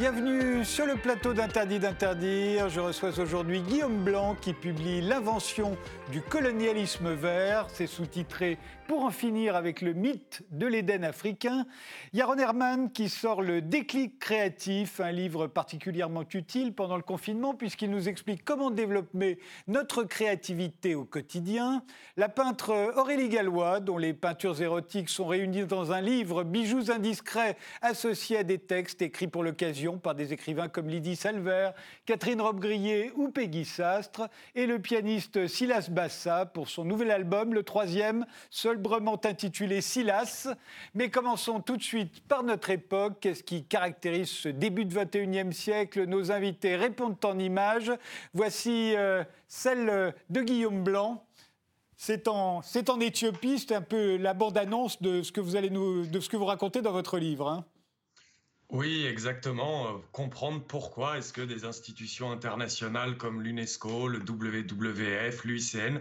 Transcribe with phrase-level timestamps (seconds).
[0.00, 2.70] Bienvenue sur le plateau d'Interdit d'interdire.
[2.70, 5.76] Je reçois aujourd'hui Guillaume Blanc qui publie L'invention
[6.10, 7.66] du colonialisme vert.
[7.68, 8.56] C'est sous-titré
[8.90, 11.64] Pour en finir avec le mythe de l'Éden africain.
[12.12, 17.88] Yaron Herman qui sort Le déclic créatif, un livre particulièrement utile pendant le confinement puisqu'il
[17.88, 21.84] nous explique comment développer notre créativité au quotidien.
[22.16, 27.56] La peintre Aurélie Gallois, dont les peintures érotiques sont réunies dans un livre Bijoux indiscrets
[27.82, 31.70] associés à des textes écrits pour l'occasion par des écrivains comme Lydie Salver,
[32.06, 34.22] Catherine Robbe-Grillet ou Peggy Sastre,
[34.56, 38.26] et le pianiste Silas Bassa pour son nouvel album, le troisième,
[39.24, 40.48] intitulé Silas.
[40.94, 43.18] Mais commençons tout de suite par notre époque.
[43.20, 46.04] Qu'est-ce qui caractérise ce début de 21e siècle?
[46.04, 47.92] Nos invités répondent en images.
[48.34, 51.24] Voici euh, celle de Guillaume Blanc.
[52.02, 52.62] C'est en,
[53.00, 56.36] Éthiopie, c'est un peu la bande-annonce de ce que vous allez nous, de ce que
[56.38, 57.46] vous racontez dans votre livre.
[57.46, 57.66] Hein.
[58.70, 59.86] Oui, exactement.
[59.86, 66.00] Euh, comprendre pourquoi est-ce que des institutions internationales comme l'UNESCO, le WWF, l'UICN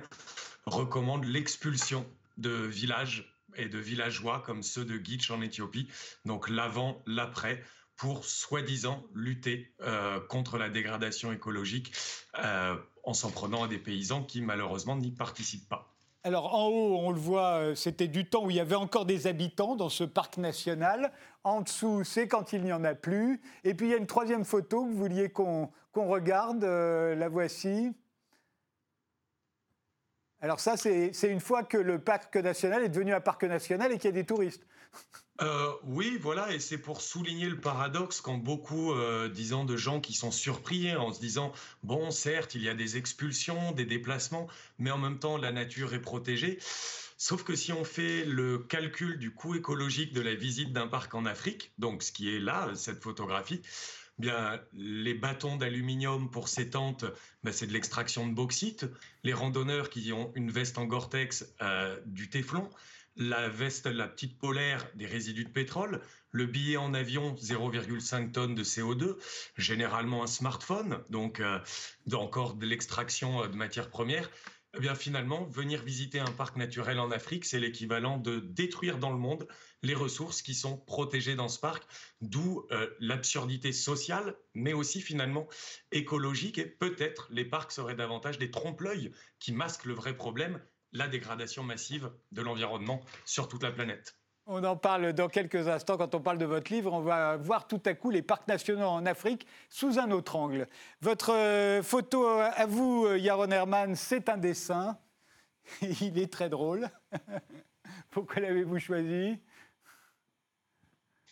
[0.65, 2.05] recommandent l'expulsion
[2.39, 5.89] de villages et de villageois comme ceux de Gitch en Éthiopie,
[6.25, 7.61] donc l'avant, l'après,
[7.99, 11.91] pour soi-disant lutter euh, contre la dégradation écologique
[12.41, 15.93] euh, en s'en prenant à des paysans qui malheureusement n'y participent pas.
[16.23, 19.05] Alors en haut, on le voit, euh, c'était du temps où il y avait encore
[19.05, 21.11] des habitants dans ce parc national.
[21.43, 23.41] En dessous, c'est quand il n'y en a plus.
[23.65, 26.63] Et puis il y a une troisième photo que vous vouliez qu'on regarde.
[26.63, 27.93] La voici.
[30.41, 33.97] Alors ça, c'est une fois que le parc national est devenu un parc national et
[33.97, 34.65] qu'il y a des touristes.
[35.41, 40.01] Euh, oui, voilà, et c'est pour souligner le paradoxe quand beaucoup, euh, disons, de gens
[40.01, 43.85] qui sont surpris hein, en se disant, bon, certes, il y a des expulsions, des
[43.85, 44.47] déplacements,
[44.79, 46.59] mais en même temps, la nature est protégée.
[47.17, 51.13] Sauf que si on fait le calcul du coût écologique de la visite d'un parc
[51.15, 53.61] en Afrique, donc ce qui est là, cette photographie,
[54.19, 57.05] bien les bâtons d'aluminium pour ces tentes,
[57.43, 58.85] ben, c'est de l'extraction de bauxite.
[59.23, 62.69] Les randonneurs qui ont une veste en Gore-Tex, euh, du téflon
[63.19, 68.55] la veste, la petite polaire, des résidus de pétrole, le billet en avion, 0,5 tonnes
[68.55, 69.17] de CO2,
[69.57, 71.59] généralement un smartphone, donc euh,
[72.13, 74.29] encore de l'extraction euh, de matières premières.
[74.75, 79.09] Eh bien finalement, venir visiter un parc naturel en Afrique, c'est l'équivalent de détruire dans
[79.09, 79.47] le monde
[79.81, 81.83] les ressources qui sont protégées dans ce parc,
[82.21, 85.47] d'où euh, l'absurdité sociale, mais aussi finalement
[85.91, 86.59] écologique.
[86.59, 91.63] Et peut-être les parcs seraient davantage des trompe-l'œil qui masquent le vrai problème, la dégradation
[91.63, 94.18] massive de l'environnement sur toute la planète.
[94.51, 95.95] On en parle dans quelques instants.
[95.95, 98.87] Quand on parle de votre livre, on va voir tout à coup les parcs nationaux
[98.87, 100.67] en Afrique sous un autre angle.
[101.01, 104.97] Votre euh, photo à vous, euh, Yaron Herman, c'est un dessin.
[106.01, 106.89] Il est très drôle.
[108.09, 109.39] Pourquoi l'avez-vous choisi?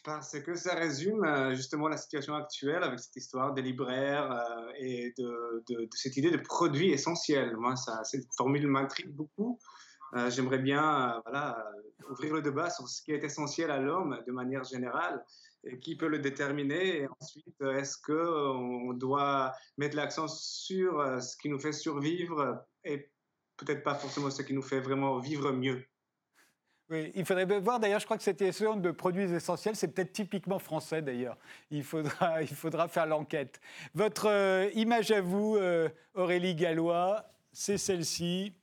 [0.07, 4.71] Parce que ça résume euh, justement la situation actuelle avec cette histoire des libraires euh,
[4.77, 7.57] et de, cette idée de produit essentiel.
[7.57, 9.59] Moi, ça, cette formule m'intrigue beaucoup.
[10.15, 11.71] Euh, j'aimerais bien voilà,
[12.09, 15.23] ouvrir le débat sur ce qui est essentiel à l'homme de manière générale
[15.63, 17.01] et qui peut le déterminer.
[17.01, 23.11] Et ensuite, est-ce qu'on doit mettre l'accent sur ce qui nous fait survivre et
[23.57, 25.83] peut-être pas forcément ce qui nous fait vraiment vivre mieux?
[26.89, 30.13] Oui, il faudrait voir d'ailleurs, je crois que cette question de produits essentiels, c'est peut-être
[30.13, 31.37] typiquement français d'ailleurs.
[31.69, 33.59] Il faudra, il faudra faire l'enquête.
[33.93, 38.53] Votre euh, image à vous, euh, Aurélie Gallois, c'est celle-ci,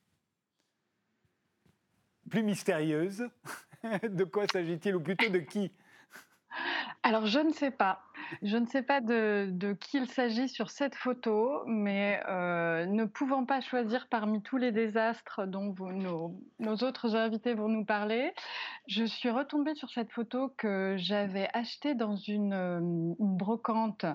[2.31, 3.29] plus mystérieuse.
[4.03, 5.71] de quoi s'agit-il, ou plutôt de qui?
[7.03, 8.01] Alors, je ne sais pas.
[8.43, 13.45] Je ne sais pas de, qui il s'agit sur cette photo, mais euh, ne pouvant
[13.45, 15.75] pas choisir parmi tous les désastres dont
[16.59, 18.33] nos, autres invités vont nous parler,
[18.87, 22.81] je suis retombée sur cette photo que j'avais achetée dans une, euh,
[23.19, 24.07] brocante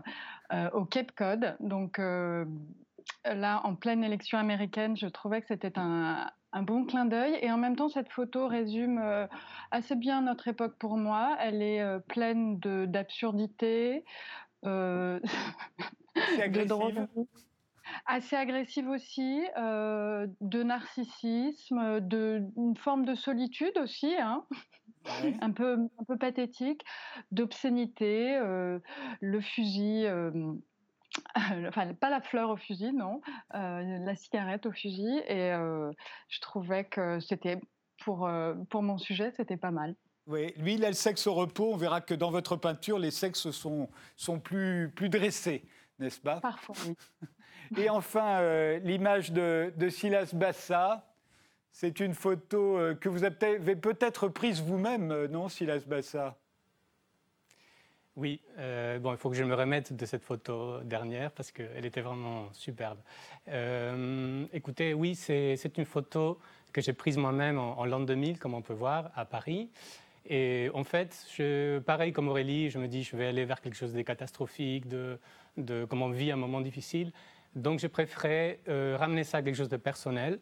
[0.51, 1.55] euh, au Cape Cod.
[1.59, 7.37] Donc, là, en pleine élection américaine, je trouvais que c'était un, un bon clin d'œil.
[7.41, 9.27] Et en même temps, cette photo résume euh,
[9.71, 11.37] assez bien notre époque pour moi.
[11.39, 14.03] Elle est euh, pleine d'absurdité,
[14.65, 15.19] euh,
[16.15, 17.07] de drôle.
[18.05, 24.45] Assez agressive aussi, de narcissisme, de, une forme de solitude aussi, hein.
[25.41, 26.83] un, peu, un peu pathétique,
[27.31, 28.39] d'obscénité,
[29.21, 30.05] le fusil
[31.67, 33.21] enfin pas la fleur au fusil, non,
[33.55, 35.21] euh, la cigarette au fusil.
[35.27, 35.91] Et euh,
[36.27, 37.59] je trouvais que c'était
[38.03, 39.95] pour, euh, pour mon sujet, c'était pas mal.
[40.27, 41.73] Oui, lui, il a le sexe au repos.
[41.73, 45.65] On verra que dans votre peinture, les sexes sont, sont plus, plus dressés,
[45.97, 46.39] n'est-ce pas?
[46.39, 46.95] Parfois, oui.
[47.77, 51.05] Et enfin, l'image de, de, Silas Bassa.
[51.71, 56.35] C'est une photo que vous avez peut-être prise vous-même, non, Silas Bassa?
[58.19, 61.85] Oui, euh, bon, il faut que je me remette de cette photo dernière parce qu'elle
[61.85, 62.97] était vraiment superbe.
[63.47, 66.37] Euh, écoutez, oui, c'est une photo
[66.73, 69.69] que j'ai prise moi-même en, l'an 2000, comme on peut voir, à Paris.
[70.27, 71.15] Et en fait,
[71.85, 75.17] pareil comme Aurélie, je me dis je vais aller vers quelque chose de catastrophique, de,
[75.55, 77.13] de comment on vit un moment difficile.
[77.55, 80.39] Donc, je préférais euh, ramener ça à quelque chose de personnel.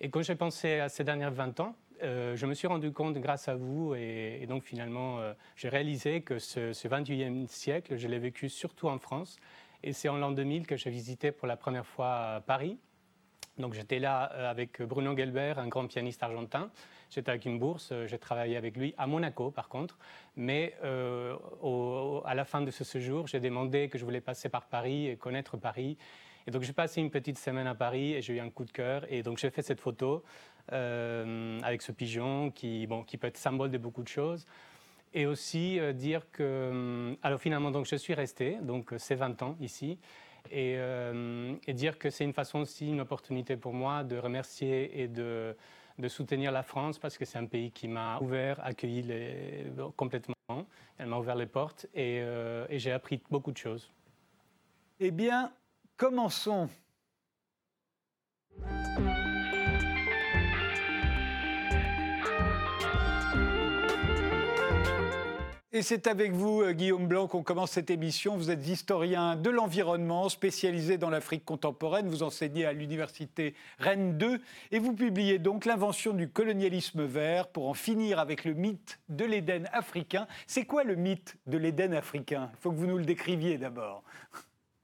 [0.00, 3.16] Et quand j'ai pensé à ces dernières 20 ans, euh, je me suis rendu compte
[3.18, 8.18] grâce à vous et, donc finalement euh, j'ai réalisé que ce, 28e siècle, je l'ai
[8.18, 9.36] vécu surtout en France
[9.82, 12.78] et c'est en l'an 2000 que j'ai visité pour la première fois Paris.
[13.58, 16.70] Donc j'étais là avec Bruno Gelbert, un grand pianiste argentin.
[17.10, 19.98] J'étais avec une bourse, j'ai travaillé avec lui à Monaco par contre.
[20.36, 25.08] Mais à la fin de ce séjour, j'ai demandé que je voulais passer par Paris
[25.08, 25.96] et connaître Paris.
[26.48, 28.70] Et donc j'ai passé une petite semaine à Paris et j'ai eu un coup de
[28.70, 29.04] cœur.
[29.12, 33.36] Et donc j'ai fait cette photo euh, avec ce pigeon qui, bon, qui peut être
[33.36, 34.46] symbole de beaucoup de choses.
[35.14, 39.42] Et aussi euh, dire que, euh, alors finalement, donc je suis resté, donc c'est 20
[39.42, 39.98] ans ici.
[40.50, 40.78] Et,
[41.68, 45.56] dire que c'est une façon aussi, une opportunité pour moi de remercier et de,
[46.08, 49.04] soutenir la France parce que c'est un pays qui m'a ouvert, accueilli
[49.96, 50.34] complètement.
[50.96, 52.22] Elle m'a ouvert les portes et
[52.70, 53.90] j'ai appris beaucoup de choses.
[55.00, 55.52] Eh bien,
[55.98, 56.68] Commençons.
[65.70, 68.38] Et c'est avec vous, euh, Guillaume Blanc, qu'on commence cette émission.
[68.38, 72.08] Vous êtes historien de l'environnement, spécialisé dans l'Afrique contemporaine.
[72.08, 77.68] Vous enseignez à l'université Rennes 2 et vous publiez donc L'invention du colonialisme vert pour
[77.68, 80.26] en finir avec le mythe de l'Éden africain.
[80.46, 82.48] C'est quoi le mythe de l'Éden africain?
[82.54, 84.02] Il faut que vous nous le décriviez d'abord.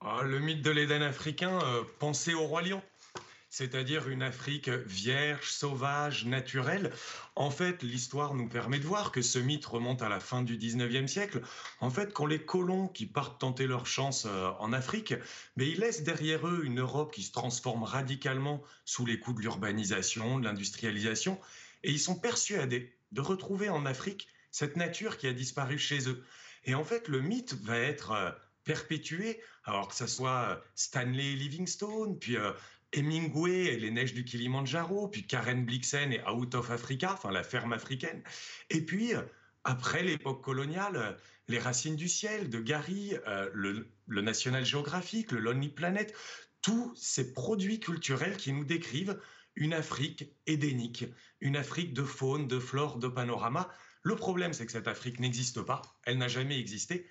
[0.02, 2.82] Ah, le mythe de l'Éden africain, euh, pensez au roi lion
[3.54, 6.90] c'est-à-dire une Afrique vierge, sauvage, naturelle.
[7.36, 10.58] En fait, l'histoire nous permet de voir que ce mythe remonte à la fin du
[10.58, 11.40] 19e siècle.
[11.78, 15.14] En fait, quand les colons qui partent tenter leur chance euh, en Afrique,
[15.56, 19.42] mais ils laissent derrière eux une Europe qui se transforme radicalement sous les coups de
[19.42, 21.40] l'urbanisation, de l'industrialisation,
[21.84, 26.24] et ils sont persuadés de retrouver en Afrique cette nature qui a disparu chez eux.
[26.64, 28.30] Et en fait, le mythe va être euh,
[28.64, 32.36] perpétué, alors que ce soit euh, Stanley Livingstone, puis
[32.94, 37.42] Hemingway et les neiges du Kilimanjaro, puis Karen Blixen et Out of Africa, enfin la
[37.42, 38.22] ferme africaine.
[38.70, 39.22] Et puis, euh,
[39.64, 41.16] après l'époque coloniale,
[41.48, 43.14] les racines du ciel de Gary,
[43.52, 46.14] le, le, National Geographic, le Lonely Planet,
[46.60, 49.18] tous ces produits culturels qui nous décrivent
[49.56, 51.04] une Afrique édénique,
[51.40, 53.68] une Afrique de faune, de flore, de panorama.
[54.02, 57.06] Le problème, c'est que cette Afrique n'existe pas, elle n'a jamais existé,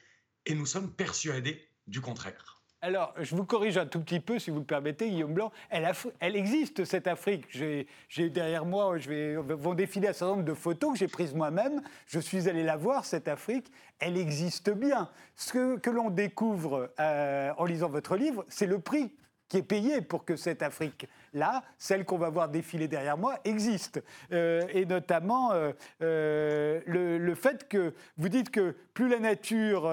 [0.45, 2.62] et nous sommes persuadés du contraire.
[2.85, 5.53] Alors, je vous corrige un tout petit peu, si vous le permettez, Guillaume Blanc.
[5.69, 7.45] Elle, existe, cette Afrique.
[7.49, 11.33] J'ai derrière moi, je vais, vont défiler un certain nombre de photos que j'ai prises
[11.33, 11.81] moi-même.
[12.07, 13.71] Je suis allé la voir, cette Afrique.
[13.99, 15.09] Elle existe bien.
[15.37, 19.15] Ce que, l'on découvre euh, en lisant votre livre, c'est le prix
[19.47, 24.03] qui est payé pour que cette Afrique-là, celle qu'on va voir défiler derrière moi, existe.
[24.33, 29.89] Euh, et notamment euh, le, fait que vous dites que plus la nature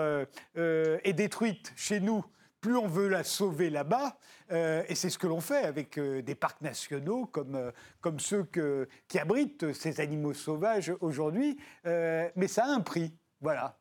[0.57, 2.25] est détruite chez nous,
[2.61, 4.19] plus on veut la sauver là-bas,
[4.51, 8.47] et c'est ce que l'on fait avec des parcs nationaux comme, comme ceux
[9.09, 13.15] qui abritent ces animaux sauvages aujourd'hui, mais ça a un prix.
[13.41, 13.81] Voilà.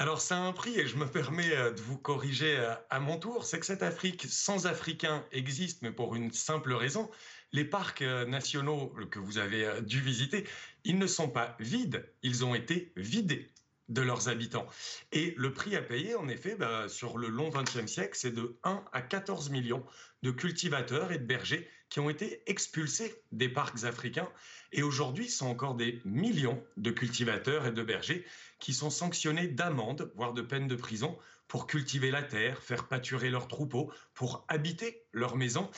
[0.00, 3.00] Alors ça a un prix et je me permets euh, de vous corriger euh, à
[3.00, 7.10] mon tour, c'est que cette Afrique sans Africains existe, mais pour une simple raison.
[7.50, 10.46] Les parcs euh, nationaux que vous avez dû visiter,
[10.84, 13.50] ils ne sont pas vides, ils ont été vidés
[13.88, 14.66] de leurs habitants.
[15.12, 18.56] Et le prix à payer, en effet, bah, sur le long XXe siècle, c'est de
[18.64, 19.84] 1 à 14 millions
[20.22, 24.28] de cultivateurs et de bergers qui ont été expulsés des parcs africains.
[24.72, 28.26] Et aujourd'hui, ce sont encore des millions de cultivateurs et de bergers
[28.58, 31.16] qui sont sanctionnés d'amendes, voire de peines de prison,
[31.46, 35.70] pour cultiver la terre, faire pâturer leurs troupeaux, pour habiter leurs maisons.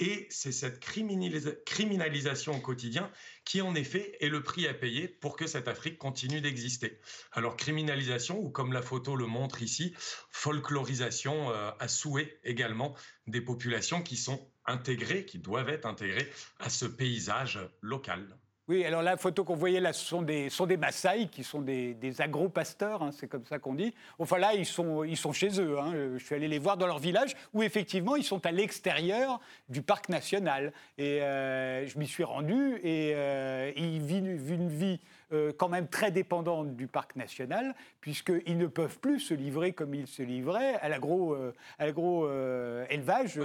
[0.00, 3.10] Et c'est cette criminalisation au quotidien
[3.44, 7.00] qui, en effet, est le prix à payer pour que cette Afrique continue d'exister.
[7.32, 9.94] Alors, criminalisation, ou comme la photo le montre ici,
[10.30, 12.94] folklorisation euh, à souhait également
[13.26, 18.38] des populations qui sont intégrées, qui doivent être intégrées à ce paysage local.
[18.68, 21.62] Oui, alors la photo qu'on voyait là, ce sont des, sont des Maasai, qui sont
[21.62, 23.94] des, des agro-pasteurs, hein, c'est comme ça qu'on dit.
[24.18, 25.78] Enfin là, ils sont, ils sont chez eux.
[25.78, 25.94] Hein.
[26.18, 29.80] Je suis allé les voir dans leur village, où effectivement, ils sont à l'extérieur du
[29.80, 30.74] parc national.
[30.98, 35.00] Et euh, je m'y suis rendu, et euh, ils vivent une vie
[35.32, 39.94] euh, quand même très dépendante du parc national, puisqu'ils ne peuvent plus se livrer comme
[39.94, 43.40] ils se livraient à l'agro-élevage,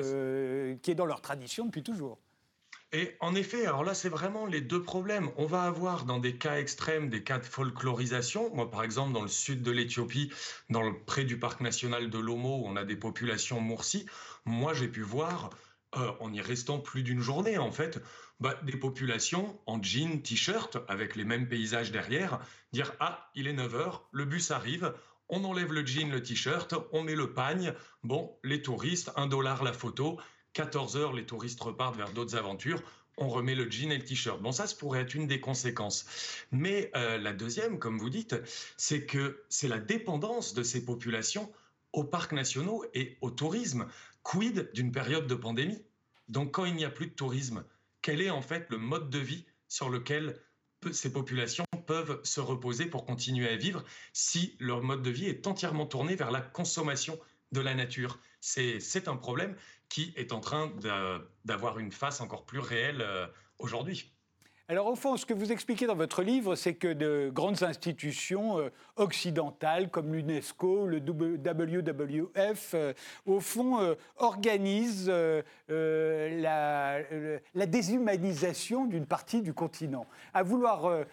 [0.81, 2.17] qui est dans leur tradition depuis toujours.
[2.95, 5.31] Et en effet, alors là, c'est vraiment les deux problèmes.
[5.37, 8.53] On va avoir dans des cas extrêmes des cas de folklorisation.
[8.53, 10.31] Moi, par exemple, dans le sud de l'Éthiopie,
[10.69, 14.05] dans le près du parc national de Lomo, où on a des populations Moursi,
[14.45, 15.49] moi, j'ai pu voir,
[15.97, 17.99] euh, en y restant plus d'une journée, en fait,
[18.39, 22.41] bah, des populations en jean, t-shirt, avec les mêmes paysages derrière,
[22.73, 24.93] dire Ah, il est 9 h, le bus arrive,
[25.29, 27.73] on enlève le jean, le t-shirt, on met le pagne.
[28.03, 30.19] Bon, les touristes, un dollar la photo,
[30.53, 32.81] 14 heures, les touristes repartent vers d'autres aventures.
[33.17, 34.41] On remet le jean et le t-shirt.
[34.41, 36.05] Bon, ça, ça pourrait être une des conséquences.
[36.51, 38.35] Mais euh, la deuxième, comme vous dites,
[38.77, 41.51] c'est que c'est la dépendance de ces populations
[41.91, 43.87] aux parcs nationaux et au tourisme.
[44.23, 45.83] Quid d'une période de pandémie?
[46.27, 47.63] Donc, quand il n'y a plus de tourisme,
[48.01, 50.39] quel est en fait le mode de vie sur lequel
[50.91, 55.47] ces populations peuvent se reposer pour continuer à vivre si leur mode de vie est
[55.47, 57.19] entièrement tourné vers la consommation
[57.51, 58.19] de la nature?
[58.39, 59.55] C'est un problème
[59.89, 60.71] qui est en train
[61.45, 63.27] d'avoir une face encore plus réelle euh,
[63.59, 64.11] aujourd'hui.
[64.69, 68.59] Alors au fond, ce que vous expliquez dans votre livre, c'est que de grandes institutions
[68.59, 72.93] euh, occidentales comme l'UNESCO, le WWF, euh,
[73.25, 75.11] au fond, organisent
[75.67, 77.03] la,
[77.67, 80.07] déshumanisation d'une partie du continent.
[80.33, 81.05] À vouloir,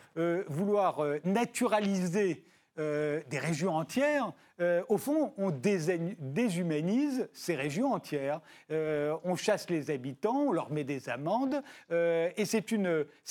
[0.48, 2.44] vouloir naturaliser
[2.76, 8.40] des régions entières, euh, au fond, on déshumanise ces régions entières.
[8.70, 12.66] Euh, on chasse les habitants, on leur met des amendes, euh, et c'est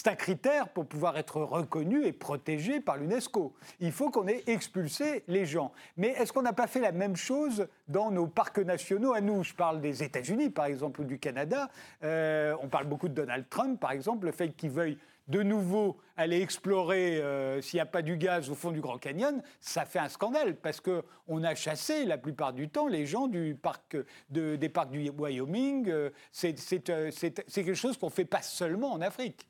[0.08, 3.54] un critère pour pouvoir être reconnu et protégé par l'UNESCO.
[3.80, 5.72] Il faut qu'on ait expulsé les gens.
[5.98, 9.14] Mais est-ce qu'on n'a pas fait la même chose dans nos parcs nationaux?
[9.14, 11.70] À nous Je parle des États-Unis, par exemple, ou du Canada.
[12.02, 14.98] on parle beaucoup de Donald Trump, par exemple, le fait qu'il veuille
[15.30, 18.98] de nouveau aller explorer euh, s'il n'y a pas du gaz au fond du Grand
[18.98, 23.28] Canyon, ça fait un scandale parce qu'on a chassé la plupart du temps les gens
[23.28, 23.96] du parc,
[24.30, 25.90] des parcs du Wyoming.
[25.90, 29.49] Euh, c'est quelque chose qu'on fait pas seulement en Afrique.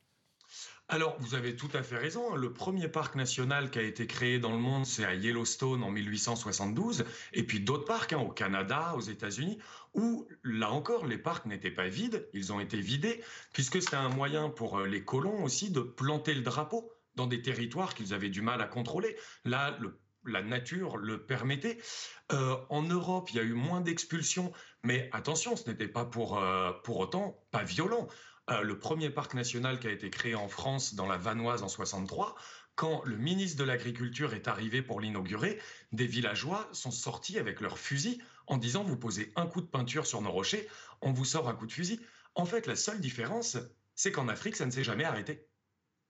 [0.92, 2.34] Alors, vous avez tout à fait raison.
[2.34, 2.36] Hein.
[2.36, 5.92] Le premier parc national qui a été créé dans le monde, c'est à Yellowstone en
[5.92, 7.06] 1872.
[7.34, 9.60] Et puis d'autres parcs, hein, au Canada, aux États-Unis,
[9.94, 12.28] où, là encore, les parcs n'étaient pas vides.
[12.34, 16.34] Ils ont été vidés, puisque c'était un moyen pour euh, les colons aussi de planter
[16.34, 19.16] le drapeau dans des territoires qu'ils avaient du mal à contrôler.
[19.46, 19.78] Là,
[20.26, 21.78] la nature le permettait.
[22.32, 24.52] Euh, en Europe, il y a eu moins d'expulsions,
[24.84, 28.08] mais attention, ce n'était pas pour, euh, pour autant pas violent.
[28.52, 31.68] Euh, le premier parc national qui a été créé en France dans la Vanoise en
[31.68, 32.36] 63,
[32.76, 35.60] quand le ministre de l'Agriculture est arrivé pour l'inaugurer,
[35.92, 40.08] des villageois sont sortis avec leurs fusils en disant vous posez un coup de peinture
[40.08, 40.68] sur nos rochers,
[41.02, 42.00] on vous sort un coup de fusil.
[42.36, 43.58] En fait, la seule différence,
[43.96, 45.48] c'est qu'en Afrique, ça ne s'est jamais arrêté.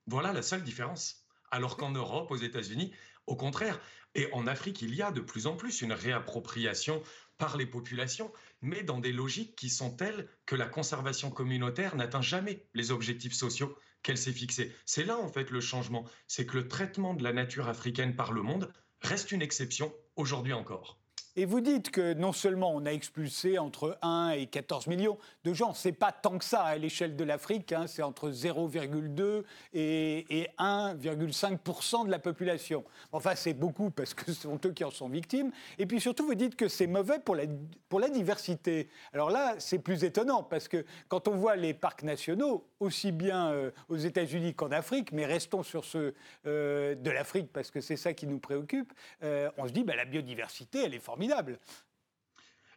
[0.06, 1.26] Voilà la seule différence.
[1.50, 2.92] Alors qu'en Europe, aux États-Unis,
[3.26, 3.78] au contraire.
[4.14, 7.02] Et en Afrique, il y a de plus en plus une réappropriation
[7.40, 8.30] par les populations,
[8.60, 13.32] mais dans des logiques qui sont telles que la conservation communautaire n'atteint jamais les objectifs
[13.32, 14.72] sociaux qu'elle s'est fixés.
[14.84, 18.32] C'est là en fait le changement, c'est que le traitement de la nature africaine par
[18.32, 20.99] le monde reste une exception aujourd'hui encore.
[21.36, 25.52] Et vous dites que non seulement on a expulsé entre 1 et 14 millions de
[25.52, 30.48] gens, c'est pas tant que ça à l'échelle de l'Afrique, hein, c'est entre 0,2 et,
[30.58, 32.84] 1,5% de la population.
[33.12, 35.52] Enfin, c'est beaucoup parce que ce sont eux qui en sont victimes.
[35.78, 37.44] Et puis surtout, vous dites que c'est mauvais pour la,
[37.88, 38.88] pour la diversité.
[39.12, 43.52] Alors là, c'est plus étonnant parce que quand on voit les parcs nationaux, aussi bien
[43.52, 46.14] euh, aux États-Unis qu'en Afrique, mais restons sur ceux
[46.46, 49.94] euh, de l'Afrique parce que c'est ça qui nous préoccupe, euh, on se dit bah,
[49.94, 51.19] la biodiversité, elle est formidable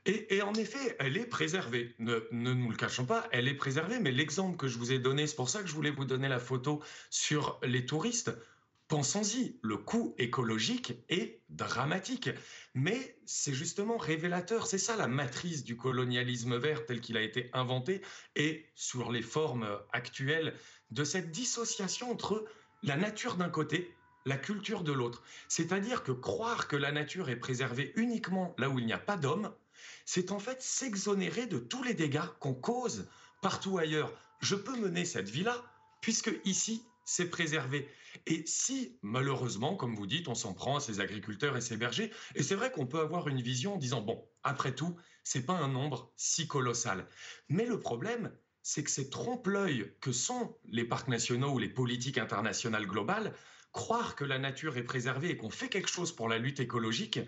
[0.05, 1.95] et, en effet, elle est préservée.
[1.99, 3.99] Ne, nous le cachons pas, elle est préservée.
[3.99, 6.27] Mais l'exemple que je vous ai donné, c'est pour ça que je voulais vous donner
[6.27, 8.31] la photo sur les touristes.
[8.89, 12.29] Pensons-y, le coût écologique est dramatique.
[12.75, 14.67] Mais c'est justement révélateur.
[14.67, 18.01] C'est ça la matrice du colonialisme vert tel qu'il a été inventé
[18.35, 20.53] et sur les formes actuelles
[20.91, 22.45] de cette dissociation entre
[22.83, 25.23] la nature d'un côté la culture de l'autre.
[25.47, 29.17] C'est-à-dire que croire que la nature est préservée uniquement là où il n'y a pas
[29.17, 29.53] d'homme,
[30.05, 33.07] c'est en fait s'exonérer de tous les dégâts qu'on cause
[33.41, 34.11] partout ailleurs.
[34.39, 35.63] Je peux mener cette vie-là,
[36.01, 37.89] puisque ici, c'est préservé.
[38.27, 42.11] Et si, malheureusement, comme vous dites, on s'en prend à ces agriculteurs et ces bergers,
[42.35, 45.53] et c'est vrai qu'on peut avoir une vision en disant, bon, après tout, c'est pas
[45.53, 47.07] un nombre si colossal.
[47.49, 52.17] Mais le problème, c'est que ces trompe-l'œil que sont les parcs nationaux ou les politiques
[52.17, 53.33] internationales globales
[53.73, 57.19] croire que la nature est préservée et qu'on fait quelque chose pour la lutte écologique.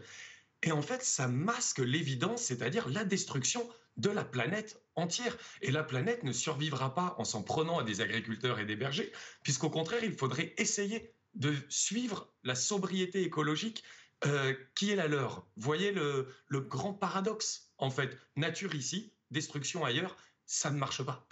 [0.63, 5.37] Et en fait, ça masque l'évidence, c'est-à-dire la destruction de la planète entière.
[5.61, 9.11] Et la planète ne survivra pas en s'en prenant à des agriculteurs et des bergers,
[9.43, 13.83] puisqu'au contraire, il faudrait essayer de suivre la sobriété écologique
[14.25, 15.45] euh, qui est la leur.
[15.57, 18.17] Voyez le, le grand paradoxe, en fait.
[18.35, 21.27] Nature ici, destruction ailleurs, ça ne marche pas.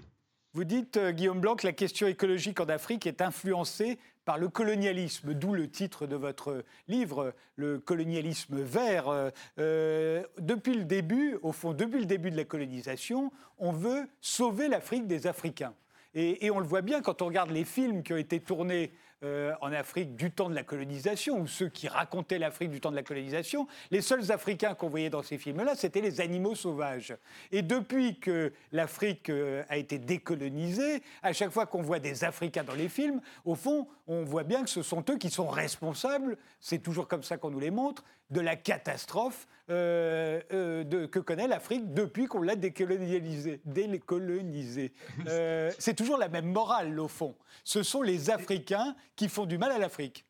[0.56, 4.50] Vous dites, euh, Guillaume Blanc, que la question écologique en Afrique est influencée par le
[4.50, 9.08] colonialisme, d'où le titre de votre livre, le colonialisme vert.
[9.08, 14.08] Euh, euh, depuis le début, au fond, depuis le début de la colonisation, on veut
[14.22, 15.74] sauver l'Afrique des Africains.
[16.14, 18.92] Et, on le voit bien quand on regarde les films qui ont été tournés
[19.24, 22.92] euh, en Afrique du temps de la colonisation, ou ceux qui racontaient l'Afrique du temps
[22.92, 27.16] de la colonisation, les seuls Africains qu'on voyait dans ces films-là, c'était les animaux sauvages.
[27.52, 32.64] Et depuis que l'Afrique euh, a été décolonisée, à chaque fois qu'on voit des Africains
[32.64, 36.38] dans les films, au fond, on voit bien que ce sont eux qui sont responsables,
[36.60, 38.04] c'est toujours comme ça qu'on nous les montre,
[38.34, 43.62] de la catastrophe euh, euh, que connaît l'Afrique depuis qu'on l'a décolonisée.
[45.28, 47.38] Euh, c'est toujours la même morale, au fond.
[47.64, 50.26] Ce sont les Africains qui font du mal à l'Afrique.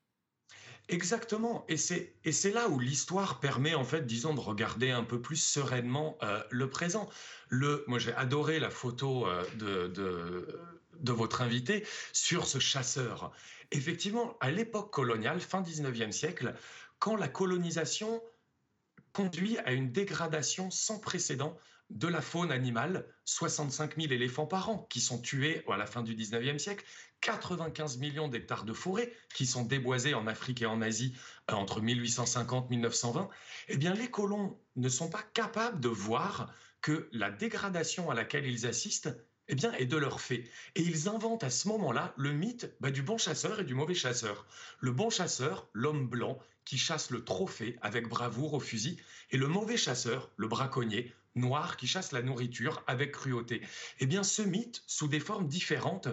[0.89, 5.03] Exactement, et c'est et c'est là où l'histoire permet en fait, disons, de regarder un
[5.03, 6.17] peu plus sereinement
[6.49, 7.09] le présent.
[7.49, 9.25] Le, moi, j'ai adoré la photo
[9.57, 10.59] de, de,
[10.99, 13.31] de votre invité sur ce chasseur.
[13.71, 16.53] Effectivement, à l'époque coloniale, fin 19e siècle,
[17.03, 18.23] quand la colonisation
[19.11, 24.87] conduit à une dégradation sans précédent de la faune animale, 65 000 éléphants par an
[24.89, 26.85] qui sont tués à la fin du 19e siècle,
[27.19, 31.13] 95 millions d'hectares de forêt qui sont déboisés en Afrique et en Asie
[31.51, 33.27] euh, entre 1850 et 1920,
[33.67, 38.47] eh bien les colons ne sont pas capables de voir que la dégradation à laquelle
[38.47, 39.13] ils assistent
[39.49, 40.49] eh bien, est de leur fait.
[40.75, 43.93] Et ils inventent à ce moment-là le mythe bah, du bon chasseur et du mauvais
[43.93, 44.47] chasseur.
[44.79, 48.97] Le bon chasseur, l'homme blanc, qui chasse le trophée avec bravoure au fusil,
[49.31, 53.61] et le mauvais chasseur, le braconnier, noir, qui chasse la nourriture avec cruauté.
[53.99, 56.07] Eh bien, ce mythe, sous des formes différentes,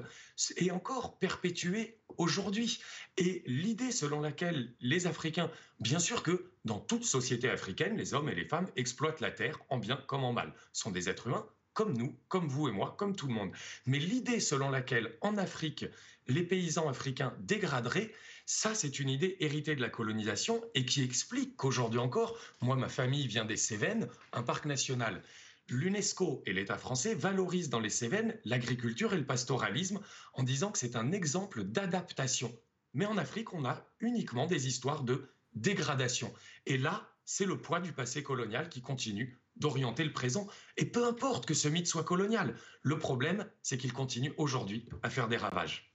[0.57, 2.81] est encore perpétué aujourd'hui.
[3.17, 8.29] Et l'idée selon laquelle les Africains, bien sûr que dans toute société africaine, les hommes
[8.29, 11.47] et les femmes exploitent la terre en bien comme en mal, sont des êtres humains
[11.73, 13.53] comme nous, comme vous et moi, comme tout le monde.
[13.87, 15.87] Mais l'idée selon laquelle en Afrique,
[16.27, 18.13] les paysans africains dégraderaient,
[18.47, 22.89] ça c'est une idée héritée de la colonisation et qui explique qu'aujourd'hui encore, moi ma
[22.89, 25.23] famille vient des Cévennes, un parc national.
[25.69, 30.01] L'UNESCO et l'État français valorisent dans les Cévennes l'agriculture et le pastoralisme
[30.35, 32.53] en disant que c'est un exemple d'adaptation.
[32.93, 36.33] Mais en Afrique, on a uniquement des histoires de dégradation.
[36.67, 40.49] Et là, c'est le poids du passé colonial qui continue d'orienter le présent.
[40.77, 45.11] Et peu importe que ce mythe soit colonial, le problème, c'est qu'il continue aujourd'hui à
[45.11, 45.90] faire des ravages.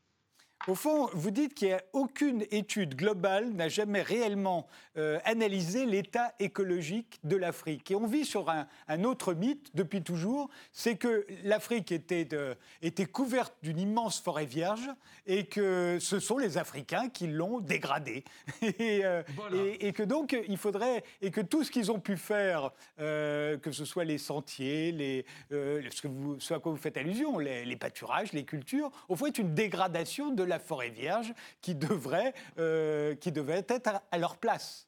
[0.68, 4.65] Au fond, vous dites qu'il n'y a aucune étude globale n'a jamais réellement
[4.98, 7.91] euh, analysé l'état écologique de l'Afrique.
[7.91, 12.28] Et on vit sur un, autre mythe depuis toujours, c'est que l'Afrique était,
[12.82, 14.89] était, couverte d'une immense forêt vierge
[15.28, 18.24] et que ce sont les Africains qui l'ont dégradée.
[18.82, 22.72] Euh, et, et, que donc il faudrait, et que tout ce qu'ils ont pu faire,
[23.00, 26.98] euh, que ce soit les sentiers, les, ce, que vous, ce à quoi vous faites
[26.98, 31.34] allusion, les, les pâturages, les cultures, au fond est une dégradation de la forêt vierge
[31.62, 34.88] qui devrait, euh, qui devait être à leur place.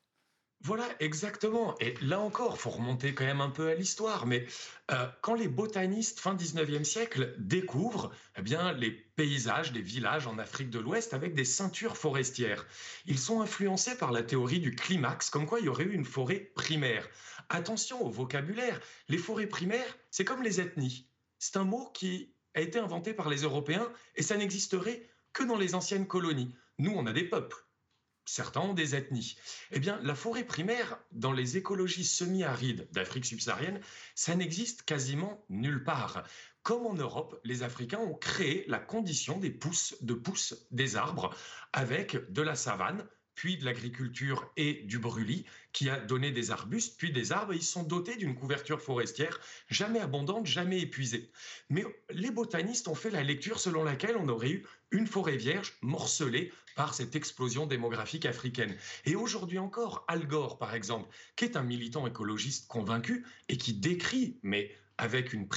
[0.61, 1.75] Voilà, exactement.
[1.79, 4.25] Et là encore, faut remonter quand même un peu à l'histoire.
[4.25, 4.45] Mais
[4.91, 10.39] euh, quand les botanistes fin 19e siècle découvrent eh bien, les paysages des villages en
[10.39, 12.65] Afrique de l'Ouest avec des ceintures forestières,
[13.05, 16.05] ils sont influencés par la théorie du climax, comme quoi il y aurait eu une
[16.05, 17.07] forêt primaire.
[17.49, 18.79] Attention au vocabulaire.
[19.09, 21.07] Les forêts primaires, c'est comme les ethnies.
[21.37, 25.07] C'est un mot qui a été inventé par les Européens et ça n'existerait
[25.37, 26.55] que dans les anciennes colonies.
[26.79, 27.63] Nous, on a des peuples.
[28.25, 29.37] Certains ont des ethnies.
[29.71, 33.79] Eh bien, la forêt primaire, dans les écologies semi-arides d'Afrique subsaharienne,
[34.15, 36.23] ça n'existe quasiment nulle part.
[36.63, 41.33] Comme en Europe, les Africains ont créé la condition des pousses, de pousses des arbres
[41.71, 46.97] avec de la savane, puis de l'agriculture et du brûlis, qui a donné des arbustes,
[46.97, 47.53] puis des arbres.
[47.53, 51.31] Ils sont dotés d'une couverture forestière jamais abondante, jamais épuisée.
[51.69, 55.77] Mais les botanistes ont fait la lecture selon laquelle on aurait eu une forêt vierge
[55.81, 58.75] morcelée par cette explosion démographique africaine.
[59.05, 63.73] Et aujourd'hui encore, Al Gore, par exemple, qui est un militant écologiste convaincu et qui
[63.73, 65.47] décrit, mais avec une,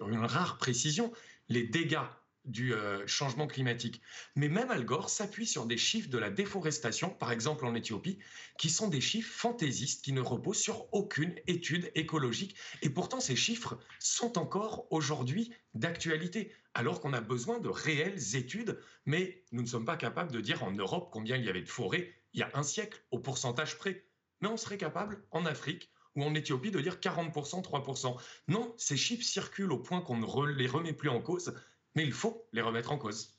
[0.00, 1.12] une rare précision,
[1.48, 1.98] les dégâts
[2.46, 4.00] du euh, changement climatique.
[4.34, 8.18] Mais même Al Gore s'appuie sur des chiffres de la déforestation, par exemple en Éthiopie,
[8.58, 12.56] qui sont des chiffres fantaisistes qui ne reposent sur aucune étude écologique.
[12.82, 18.80] Et pourtant, ces chiffres sont encore aujourd'hui d'actualité, alors qu'on a besoin de réelles études,
[19.04, 21.68] mais nous ne sommes pas capables de dire en Europe combien il y avait de
[21.68, 24.04] forêts il y a un siècle, au pourcentage près.
[24.40, 28.20] Mais on serait capable, en Afrique, ou en Éthiopie de dire 40%, 3%.
[28.48, 31.54] Non, ces chiffres circulent au point qu'on ne les remet plus en cause
[31.96, 33.36] mais il faut les remettre en cause.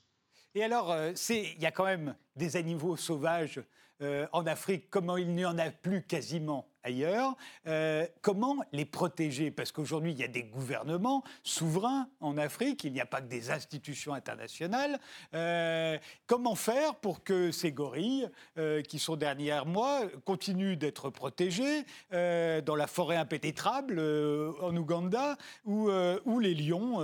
[0.54, 3.62] Et alors, euh, il y a quand même des animaux sauvages
[4.02, 6.68] euh, en Afrique, comment il n'y en a plus quasiment?
[6.88, 7.36] Ailleurs.
[8.22, 9.50] comment les protéger?
[9.50, 13.28] Parce qu'aujourd'hui, il y a des gouvernements souverains en Afrique, il n'y a pas que
[13.28, 14.98] des institutions internationales.
[16.26, 18.28] comment faire pour que ces gorilles,
[18.88, 24.00] qui sont derrière moi, continuent d'être protégés dans la forêt impénétrable
[24.60, 25.90] en Ouganda, ou,
[26.40, 27.02] les lions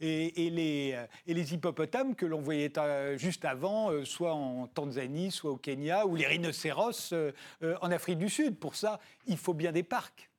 [0.00, 2.72] et, les, et les hippopotames que l'on voyait
[3.16, 7.14] juste avant, soit en Tanzanie, soit au Kenya, ou les rhinocéros
[7.62, 8.56] en Afrique du Sud?
[8.56, 10.30] Pour ça, il faut bien des parcs.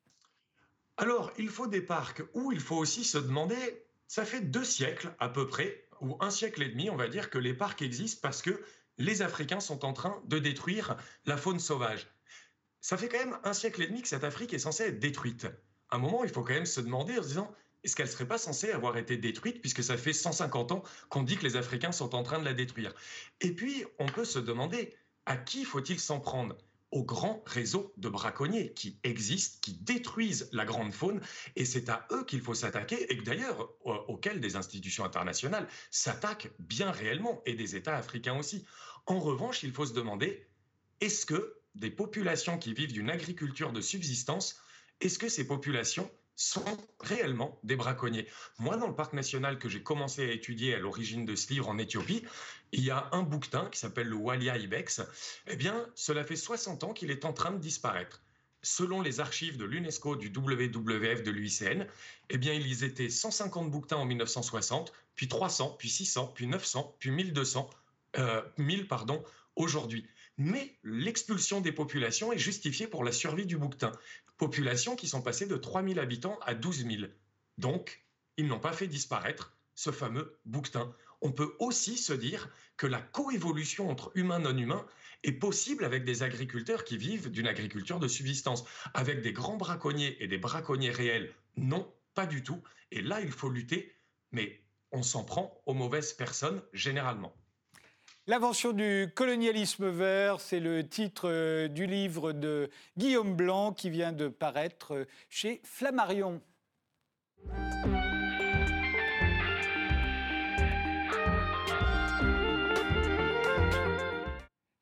[0.98, 5.14] Alors, il faut des parcs où il faut aussi se demander, ça fait deux siècles
[5.20, 8.20] à peu près, ou un siècle et demi, on va dire, que les parcs existent
[8.22, 8.62] parce que
[8.98, 12.08] les Africains sont en train de détruire la faune sauvage.
[12.82, 15.48] Ça fait quand même un siècle et demi que cette Afrique est censée être détruite.
[15.90, 17.52] À un moment, il faut quand même se demander en se disant,
[17.84, 21.24] est-ce qu'elle ne serait pas censée avoir été détruite puisque ça fait 150 ans qu'on
[21.24, 22.94] dit que les Africains sont en train de la détruire?
[23.40, 26.58] Et puis, on peut se demander, à qui faut-il s'en prendre?
[26.92, 31.22] Aux grands réseaux de braconniers qui existent, qui détruisent la grande faune,
[31.56, 36.92] et c'est à eux qu'il faut s'attaquer, et d'ailleurs auxquels des institutions internationales s'attaquent bien
[36.92, 38.66] réellement, et des États africains aussi.
[39.06, 40.48] En revanche, il faut se demander,
[41.00, 44.62] est-ce que des populations qui vivent d'une agriculture de subsistance,
[45.00, 46.64] est-ce que ces populations sont
[47.00, 48.28] réellement des braconniers.
[48.58, 51.70] Moi, dans le parc national que j'ai commencé à étudier à l'origine de ce livre
[51.70, 52.24] en Éthiopie,
[52.72, 55.02] il y a un bouquetin qui s'appelle le Walia Ibex.
[55.48, 58.22] Eh bien, cela fait 60 ans qu'il est en train de disparaître.
[58.64, 61.86] Selon les archives de l'UNESCO, du WWF, de l'UICN,
[62.30, 67.12] eh bien, ils étaient 150 bouquetins en 1960, puis 300, puis 600, puis 900, puis
[67.12, 67.70] 1200,
[68.18, 69.24] euh, 1000, pardon,
[69.56, 70.08] aujourd'hui.
[70.38, 73.92] Mais l'expulsion des populations est justifiée pour la survie du bouquetin
[74.42, 77.04] populations qui sont passées de 3000 habitants à 12 000.
[77.60, 78.04] Donc,
[78.38, 80.96] ils n'ont pas fait disparaître ce fameux bouquetin.
[81.22, 84.88] On peut aussi se dire que la coévolution entre humains non humains
[85.22, 88.64] est possible avec des agriculteurs qui vivent d'une agriculture de subsistance.
[88.96, 92.64] Avec des grands braconniers et des braconniers réels, non, pas du tout.
[92.90, 93.96] Et là, il faut lutter,
[94.32, 94.60] mais
[94.92, 97.36] on s'en prend aux mauvaises personnes généralement.
[98.28, 104.12] L'invention du colonialisme vert, c'est le titre euh, du livre de Guillaume Blanc qui vient
[104.14, 106.40] de paraître euh, chez Flammarion.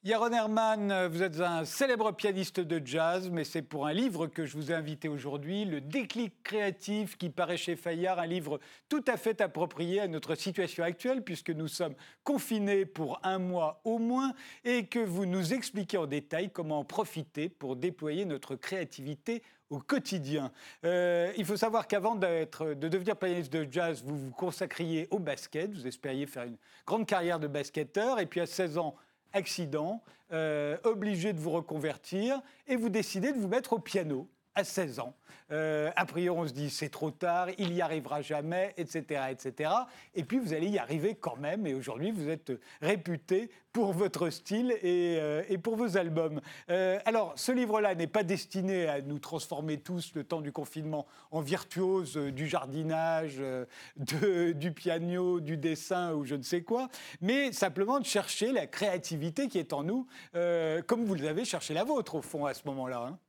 [0.10, 4.44] Yaron Herman, vous êtes un célèbre pianiste de jazz, mais c'est pour un livre que
[4.44, 9.06] je vous ai invité aujourd'hui, Le déclic créatif qui paraît chez Fayard, un livre tout
[9.06, 11.94] à fait approprié à notre situation actuelle, puisque nous sommes
[12.24, 14.34] confinés pour un mois au moins,
[14.66, 19.78] et que vous nous expliquez en détail comment en profiter pour déployer notre créativité au
[19.78, 20.52] quotidien.
[20.86, 25.72] Euh, il faut savoir qu'avant de devenir pianiste de jazz, vous vous consacriez au basket,
[25.72, 28.96] vous espériez faire une grande carrière de basketteur, et puis à 16 ans,
[29.34, 34.64] accident, euh, obligé de vous reconvertir, et vous décidez de vous mettre au piano à
[34.64, 35.16] 16 ans.
[35.52, 39.72] Euh, a priori, on se dit c'est trop tard, il n'y arrivera jamais, etc., etc.
[40.14, 41.66] Et puis vous allez y arriver quand même.
[41.66, 46.42] Et aujourd'hui, vous êtes réputé pour votre style et, euh, pour vos albums.
[46.70, 51.08] Euh, alors, ce livre-là n'est pas destiné à nous transformer tous le temps du confinement
[51.32, 53.42] en virtuoses du jardinage,
[53.96, 56.90] du piano, du dessin ou je ne sais quoi,
[57.22, 60.08] mais simplement de chercher la créativité qui est en nous,
[60.88, 63.08] comme vous l'avez cherché la vôtre au fond à ce moment-là.
[63.10, 63.20] Hein.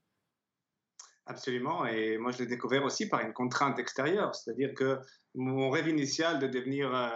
[1.30, 1.86] Absolument.
[1.86, 4.34] Et moi, je l'ai découvert aussi par une contrainte extérieure.
[4.34, 4.98] C'est-à-dire que
[5.36, 7.08] mon rêve initial de devenir euh,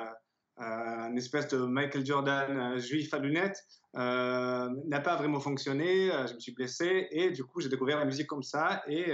[0.60, 3.60] euh une espèce de Michael Jordan euh, juif à lunettes
[3.94, 6.10] n'a pas vraiment fonctionné.
[6.28, 8.84] je me suis blessé et du coup, j'ai découvert la musique comme ça.
[8.86, 9.12] Et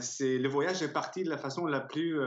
[0.00, 2.18] c'est le voyage est parti de la façon la plus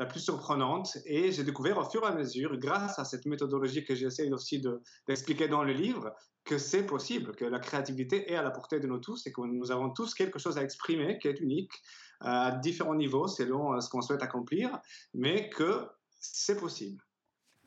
[0.00, 0.96] la plus surprenante.
[1.04, 4.60] Et j'ai découvert au fur et à mesure, grâce à cette méthodologie que j'essaie aussi
[5.06, 6.12] d'expliquer dans le livre,
[6.44, 9.42] que c'est possible, que la créativité est à la portée de nous tous et que
[9.42, 11.72] nous avons tous quelque chose à exprimer qui est unique
[12.20, 14.78] à différents niveaux selon euh, ce qu'on souhaite accomplir,
[15.14, 15.86] mais que
[16.18, 17.02] c'est possible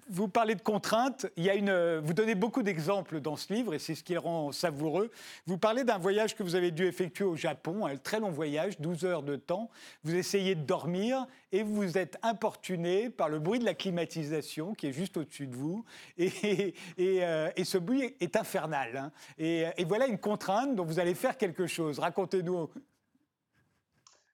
[0.10, 1.26] vous parlez de contraintes.
[1.38, 4.04] Il y a une, euh, vous donnez beaucoup d'exemples dans ce livre et c'est ce
[4.04, 5.12] qui le rend savoureux.
[5.46, 8.80] Vous parlez d'un voyage que vous avez dû effectuer au Japon, un très long voyage,
[8.80, 9.70] 12 heures de temps.
[10.04, 14.88] Vous essayez de dormir et vous êtes importuné par le bruit de la climatisation qui
[14.88, 15.86] est juste au-dessus de vous.
[16.18, 18.98] Et, et, euh, ce bruit est infernal.
[18.98, 19.12] Hein.
[19.38, 22.00] Et, et voilà une contrainte dont vous allez faire quelque chose.
[22.00, 22.70] Racontez-nous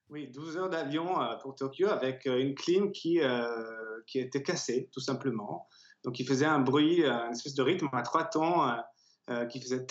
[0.09, 4.41] oui, 12 heures d'avion euh, pour Tokyo avec euh, une clim qui, euh, qui était
[4.41, 5.67] cassée, tout simplement.
[6.03, 8.73] Donc, il faisait un bruit, une espèce de rythme à trois temps
[9.51, 9.85] qui faisait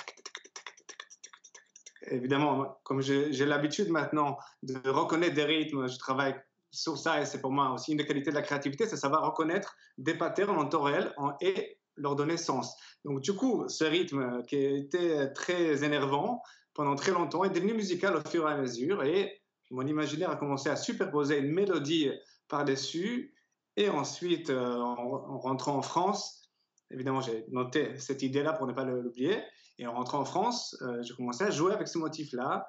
[2.11, 6.35] Évidemment, comme j'ai l'habitude maintenant de reconnaître des rythmes, je travaille
[6.71, 9.23] sur ça et c'est pour moi aussi une des qualités de la créativité, c'est savoir
[9.27, 12.75] reconnaître des patterns en temps réel et leur donner sens.
[13.05, 18.17] Donc, du coup, ce rythme qui était très énervant, pendant très longtemps est devenu musical
[18.17, 22.11] au fur et à mesure et mon imaginaire a commencé à superposer une mélodie
[22.49, 23.35] par-dessus.
[23.77, 26.51] Et ensuite, euh, en, rentrant en France,
[26.91, 29.43] évidemment, j'ai noté cette idée-là pour ne pas l'oublier.
[29.79, 32.67] Et en rentrant en France, euh, j'ai commencé à jouer avec ce motif-là.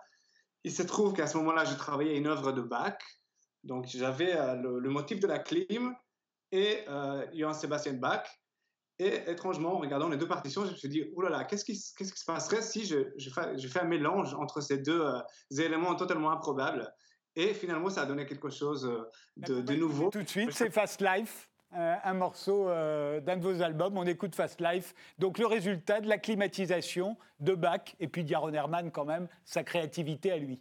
[0.64, 2.98] Il se trouve qu'à ce moment-là, je travaillais une œuvre de Bach.
[3.64, 5.96] Donc, j'avais euh, le, motif de la clim
[6.52, 6.84] et
[7.34, 8.28] Johann Sébastien Bach.
[9.00, 11.64] Et étrangement, en regardant les deux partitions, je me suis dit, oh là là, qu'est-ce
[11.64, 14.78] qui, qu'est-ce qui se passerait si je, je, fais, je, fais, un mélange entre ces
[14.78, 15.20] deux euh,
[15.58, 16.94] éléments totalement improbables?
[17.38, 19.08] Et finalement, ça a donné quelque chose euh,
[19.38, 20.10] de, de nouveau.
[20.10, 21.50] Tout de suite, c'est Fast Life.
[21.78, 24.94] Euh, un morceau d'un de vos albums, on écoute Fast Life.
[25.18, 29.64] Donc le résultat de la climatisation de Bach et puis d'Yaron Herman quand même, sa
[29.64, 30.60] créativité à lui.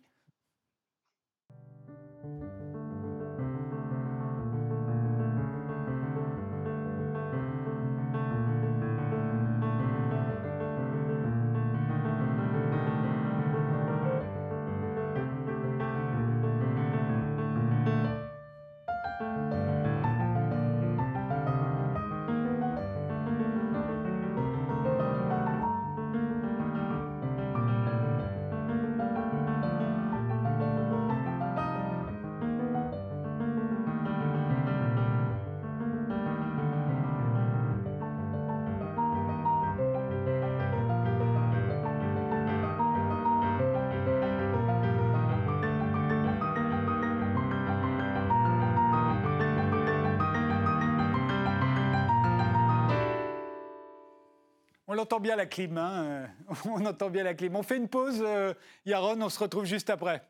[54.99, 55.79] On entend bien la clim.
[55.79, 56.27] Hein, euh,
[56.65, 57.55] on entend bien la clim.
[57.55, 58.53] On fait une pause, euh,
[58.85, 60.23] Yaron, on se retrouve juste après.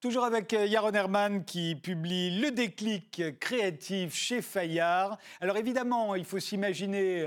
[0.00, 5.18] Toujours avec euh, Yaron Herman qui publie Le déclic créatif chez Fayard.
[5.40, 7.26] Alors évidemment, il faut s'imaginer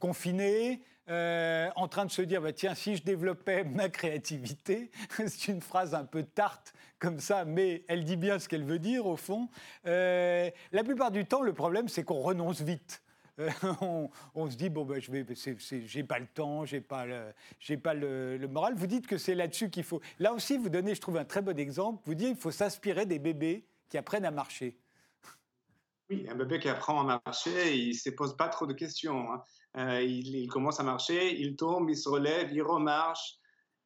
[0.00, 4.90] confiné, euh, en train de se dire bah, tiens, si je développais ma créativité,
[5.26, 8.78] c'est une phrase un peu tarte comme ça, mais elle dit bien ce qu'elle veut
[8.78, 9.48] dire au fond.
[9.86, 13.02] Euh, la plupart du temps, le problème, c'est qu'on renonce vite.
[13.40, 13.50] Euh,
[14.34, 15.24] on, se dit bon ben je vais
[15.86, 17.32] j'ai pas le temps j'ai pas le
[17.78, 20.94] pas le, le, moral vous dites que c'est là-dessus qu'il faut là aussi vous donnez
[20.94, 24.26] je trouve un très bon exemple vous dites il faut s'inspirer des bébés qui apprennent
[24.26, 24.76] à marcher
[26.10, 29.32] oui, un bébé qui apprend à marcher, il ne se pose pas trop de questions.
[29.32, 29.42] Hein.
[29.78, 33.38] Euh, il, commence à marcher, il tombe, il se relève, il remarche,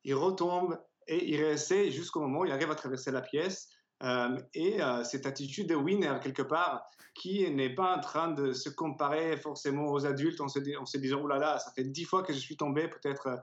[0.05, 3.69] il retombe et il réessaie jusqu'au moment où il arrive à traverser la pièce.
[4.03, 8.53] Euh, et euh, cette attitude de winner, quelque part, qui n'est pas en train de
[8.53, 11.85] se comparer forcément aux adultes en se, en se disant, oh là là, ça fait
[11.85, 13.39] dix fois que je suis tombé, peut-être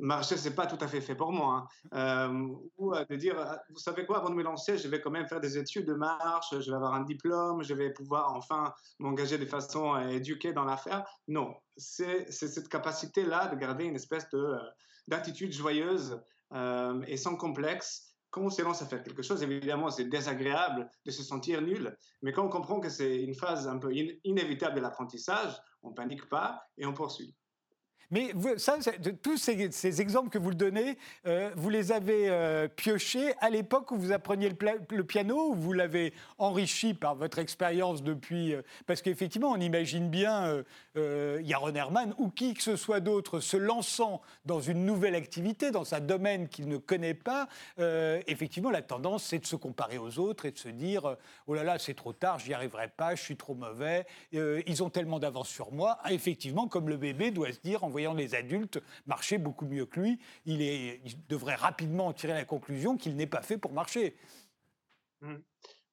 [0.00, 1.68] marcher, c'est pas tout à fait fait pour moi.
[1.92, 2.28] Hein.
[2.28, 5.10] Euh, ou de dire, ah, vous savez quoi, avant de me lancer, je vais quand
[5.10, 8.72] même faire des études de marche, je vais avoir un diplôme, je vais pouvoir enfin
[8.98, 11.04] m'engager de façon éduquée dans l'affaire.
[11.28, 14.56] Non, c'est cette capacité-là de garder une espèce euh,
[15.06, 16.20] d'attitude joyeuse
[16.52, 18.06] euh, et sans complexe.
[18.30, 21.96] Quand on se lance à faire quelque chose, évidemment, c'est désagréable de se sentir nul,
[22.22, 26.28] mais quand on comprend que c'est une phase un peu inévitable de l'apprentissage, on panique
[26.28, 27.34] pas et on poursuit.
[28.10, 28.76] Mais ça,
[29.22, 33.92] tous ces, exemples que vous le donnez, euh, vous les avez euh, piochés à l'époque
[33.92, 34.52] où vous appreniez
[34.90, 40.08] le, piano, ou vous l'avez enrichi par votre expérience depuis euh, Parce qu'effectivement, on imagine
[40.08, 40.64] bien
[40.96, 45.94] Yaron Herman ou qui que ce soit d'autre se lançant dans une nouvelle activité, dans
[45.94, 47.48] un domaine qu'il ne connaît pas.
[48.26, 51.62] effectivement, la tendance, c'est de se comparer aux autres et de se dire oh là
[51.62, 55.48] là, c'est trop tard, j'y arriverai pas, je suis trop mauvais, ils ont tellement d'avance
[55.48, 55.98] sur moi.
[56.02, 60.00] Ah, effectivement, comme le bébé doit se dire voyant les adultes marcher beaucoup mieux que
[60.00, 64.16] lui, il, devrait rapidement tirer la conclusion qu'il n'est pas fait pour marcher.
[65.20, 65.36] Mmh.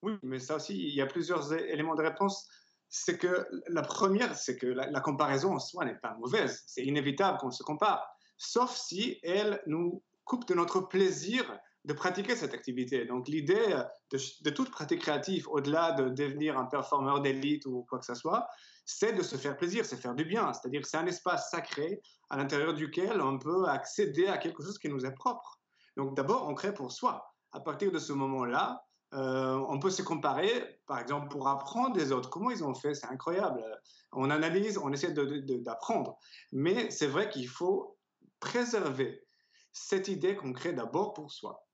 [0.03, 2.47] Oui, mais ça aussi, il y a plusieurs éléments de réponse.
[2.87, 6.63] C'est que la première, c'est que la, comparaison en soi n'est pas mauvaise.
[6.67, 12.35] C'est inévitable qu'on se compare, sauf si elle nous coupe de notre plaisir de pratiquer
[12.35, 13.05] cette activité.
[13.05, 13.79] Donc l'idée
[14.11, 18.13] de, de, toute pratique créative, au-delà de devenir un performeur d'élite ou quoi que ce
[18.13, 18.45] soit,
[18.85, 20.51] c'est de se faire plaisir, c'est faire du bien.
[20.51, 24.89] C'est-à-dire c'est un espace sacré à l'intérieur duquel on peut accéder à quelque chose qui
[24.89, 25.61] nous est propre.
[25.95, 27.33] Donc d'abord, on crée pour soi.
[27.53, 32.11] À partir de ce moment-là, euh, on peut se comparer, par exemple, pour apprendre des
[32.11, 32.29] autres.
[32.29, 32.93] Comment ils ont fait?
[32.93, 33.63] C'est incroyable.
[34.11, 36.17] On analyse, on essaie d'apprendre.
[36.51, 37.97] Mais c'est vrai qu'il faut
[38.41, 39.25] préserver
[39.71, 41.66] cette idée qu'on crée d'abord pour soi.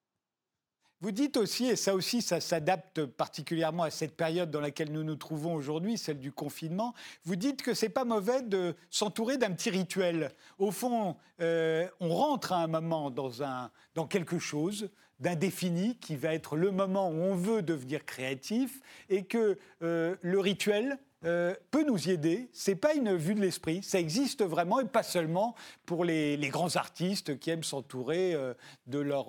[1.03, 5.03] Vous dites aussi, et ça aussi, ça s'adapte particulièrement à cette période dans laquelle nous
[5.03, 6.93] nous trouvons aujourd'hui, celle du confinement,
[7.25, 10.31] vous dites que c'est pas mauvais de s'entourer d'un petit rituel.
[10.59, 16.15] Au fond, euh, on rentre à un moment dans, un, dans quelque chose d'indéfini qui
[16.15, 21.53] va être le moment où on veut devenir créatif et que euh, le rituel euh,
[21.71, 22.49] peut nous y aider.
[22.53, 25.55] C'est pas une vue de l'esprit, ça existe vraiment et pas seulement
[25.85, 28.53] pour les, grands artistes qui aiment s'entourer euh,
[28.87, 29.27] de leur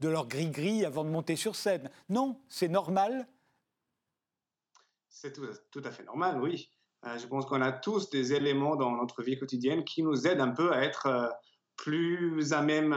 [0.00, 1.90] de leur gris-gris avant de monter sur scène.
[2.08, 3.26] Non, c'est normal.
[5.08, 6.70] C'est tout, à fait normal, oui.
[7.02, 10.50] je pense qu'on a tous des éléments dans notre vie quotidienne qui nous aident un
[10.50, 11.32] peu à être
[11.76, 12.94] plus à même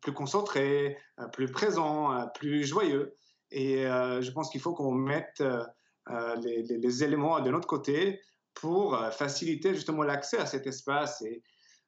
[0.00, 3.16] plus concentré, euh, plus présent, euh, plus joyeux.
[3.50, 5.42] Et euh, je pense qu'il faut qu'on mette
[6.42, 8.20] les, éléments de notre côté
[8.54, 11.22] pour faciliter justement l'accès à cet espace.
[11.22, 11.42] Et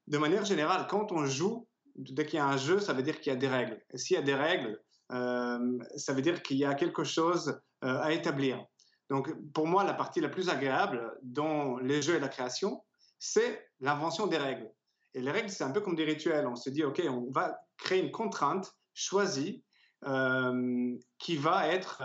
[0.07, 3.21] de manière générale, quand on joue, dès qu'il y a un jeu, ça veut dire
[3.21, 3.81] qu'il y a des règles.
[3.95, 4.81] S'il y a des règles,
[5.11, 8.65] ça veut dire qu'il y a quelque chose à établir.
[9.11, 12.83] Donc, pour moi, la partie la plus agréable dans les jeux et la création,
[13.19, 14.73] c'est l'invention des règles.
[15.15, 16.47] Et les règles, c'est un peu comme des rituels.
[16.47, 19.63] On se dit, OK, on va créer une contrainte choisie
[20.07, 22.03] euh, qui va être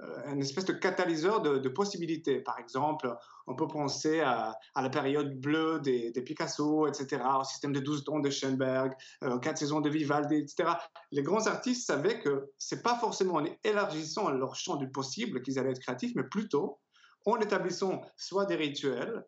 [0.00, 2.40] euh, une espèce de catalyseur de, possibilités.
[2.40, 3.12] Par exemple,
[3.46, 8.20] on peut penser à, la période bleue des, Picasso, etc., au système de 12 tons
[8.20, 8.92] de Schoenberg,
[9.24, 10.70] euh, quatre saisons de Vivaldi, etc.
[11.10, 15.58] Les grands artistes savaient que c'est pas forcément en élargissant leur champ du possible qu'ils
[15.58, 16.78] allaient être créatifs, mais plutôt
[17.26, 19.24] en établissant soit des rituels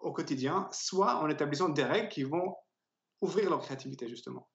[0.00, 2.56] au quotidien, soit en établissant des règles qui vont
[3.20, 4.48] ouvrir leur créativité, justement.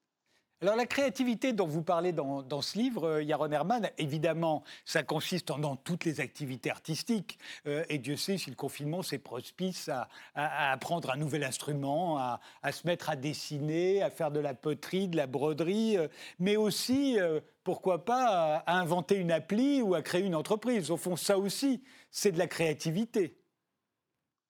[0.62, 5.48] Alors la créativité dont vous parlez dans, ce livre, euh, Yaron Herman, évidemment, ça consiste
[5.48, 7.40] dans toutes les activités artistiques.
[7.66, 12.72] Euh, et Dieu sait si le confinement, c'est propice à, apprendre un nouvel instrument, à,
[12.74, 17.18] se mettre à dessiner, à faire de la poterie, de la broderie, euh, mais aussi,
[17.64, 20.92] pourquoi pas, à, inventer une appli ou à créer une entreprise.
[20.92, 23.38] Au fond, ça aussi, c'est de la créativité.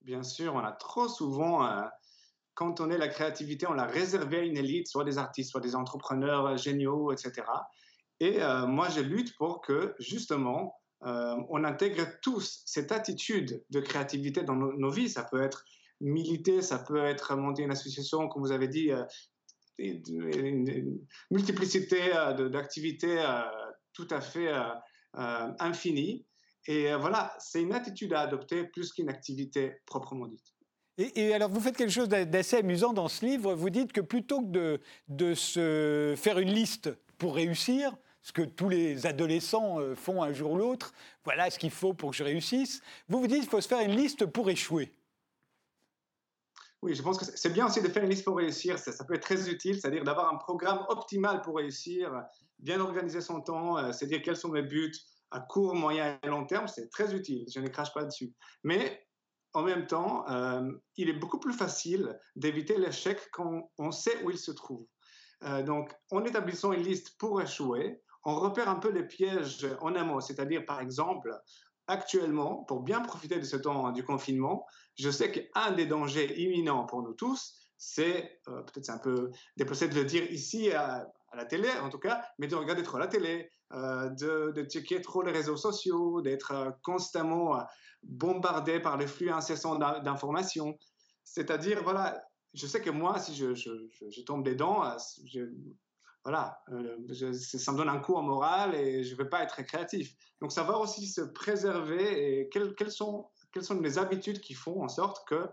[0.02, 1.69] Bien sûr, on a trop souvent
[2.60, 5.62] quand on est la créativité, on l'a réservé à une élite, soit des artistes, soit
[5.62, 7.48] des entrepreneurs euh, géniaux, etc.
[8.19, 13.80] Et euh, moi, je lutte pour que, justement, euh, on intègre tous cette attitude de
[13.80, 15.08] créativité dans nos, vies.
[15.08, 15.63] Ça peut être
[16.02, 18.91] militer, ça peut être monter une association, comme vous avez dit,
[19.78, 21.00] une,
[21.32, 22.12] multiplicité
[22.52, 23.24] d'activités
[23.93, 24.52] tout à fait
[25.13, 26.26] infinie.
[26.67, 30.59] Et voilà, c'est une attitude à adopter plus qu'une activité proprement dite.
[31.00, 33.54] Et, alors, vous faites quelque chose d'assez amusant dans ce livre.
[33.54, 38.68] Vous dites que plutôt que de, se faire une liste pour réussir, ce que tous
[38.68, 40.92] les adolescents euh, font un jour ou l'autre,
[41.24, 43.80] voilà ce qu'il faut pour que je réussisse, vous vous dites qu'il faut se faire
[43.80, 44.94] une liste pour échouer.
[46.82, 48.78] Oui, je pense que c'est bien aussi de faire une liste pour réussir.
[48.78, 52.26] Ça, ça peut être très utile, c'est-à-dire d'avoir un programme optimal pour réussir,
[52.60, 54.92] bien organiser son temps, euh, c'est-à-dire quels sont mes buts
[55.32, 56.68] à court, moyen et long terme.
[56.68, 57.46] C'est très utile.
[57.54, 58.34] Je ne crache pas dessus.
[58.64, 59.09] Mais
[59.54, 64.32] en même temps, euh, il est beaucoup plus facile d'éviter l'échec quand on sait où
[64.32, 64.86] il se trouve.
[65.44, 69.96] Euh, donc, en établissant une liste pour échouer, on repère un peu les pièges en
[69.96, 70.20] amont.
[70.20, 71.34] C'est-à-dire, par exemple,
[71.88, 74.66] actuellement, pour bien profiter de ce temps du confinement,
[74.98, 79.32] je sais qu'un des dangers imminents pour nous tous, c'est, euh, peut-être c'est un peu
[79.58, 80.70] déplacé de le dire ici
[81.36, 85.22] la télé en tout cas, mais de regarder trop la télé, de, de, checker trop
[85.22, 87.63] les réseaux sociaux, d'être constamment
[88.04, 90.78] bombardé par le flux incessant d'informations.
[91.24, 92.22] C'est-à-dire, voilà,
[92.54, 94.84] je sais que moi, si je, je, tombe dedans,
[95.26, 95.42] je,
[96.24, 99.62] voilà, euh, ça me donne un coup en moral et je ne vais pas être
[99.63, 100.15] créatif.
[100.42, 104.84] Donc, savoir aussi se préserver et quelles, quelles, sont, quelles sont les habitudes qui font
[104.84, 105.48] en sorte que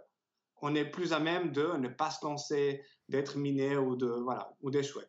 [0.62, 4.54] on est plus à même de ne pas se lancer, d'être miné ou de voilà
[4.62, 5.04] ou d'échouer.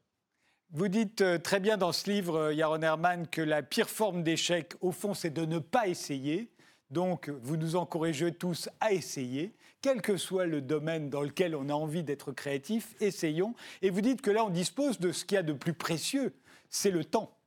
[0.71, 4.21] Vous dites euh, très bien dans ce livre, euh, Yaron Herman, que la pire forme
[4.21, 6.51] d'échec, au fond, c'est de ne pas essayer.
[6.91, 11.69] Donc, vous nous encouragez tous à essayer, quel que soit le domaine dans lequel on
[11.69, 13.55] a envie d'être créatif, essayons.
[13.81, 16.33] Et vous dites que là, on dispose de ce qu'il y a de plus précieux,
[16.69, 17.37] c'est le temps.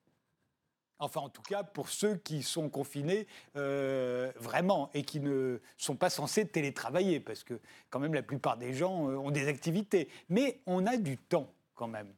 [0.98, 5.97] Enfin, en tout cas, pour ceux qui sont confinés euh, vraiment et qui ne sont
[5.97, 10.09] pas censés télétravailler, parce que quand même la plupart des gens ont des activités.
[10.30, 12.14] Mais on a du temps quand même.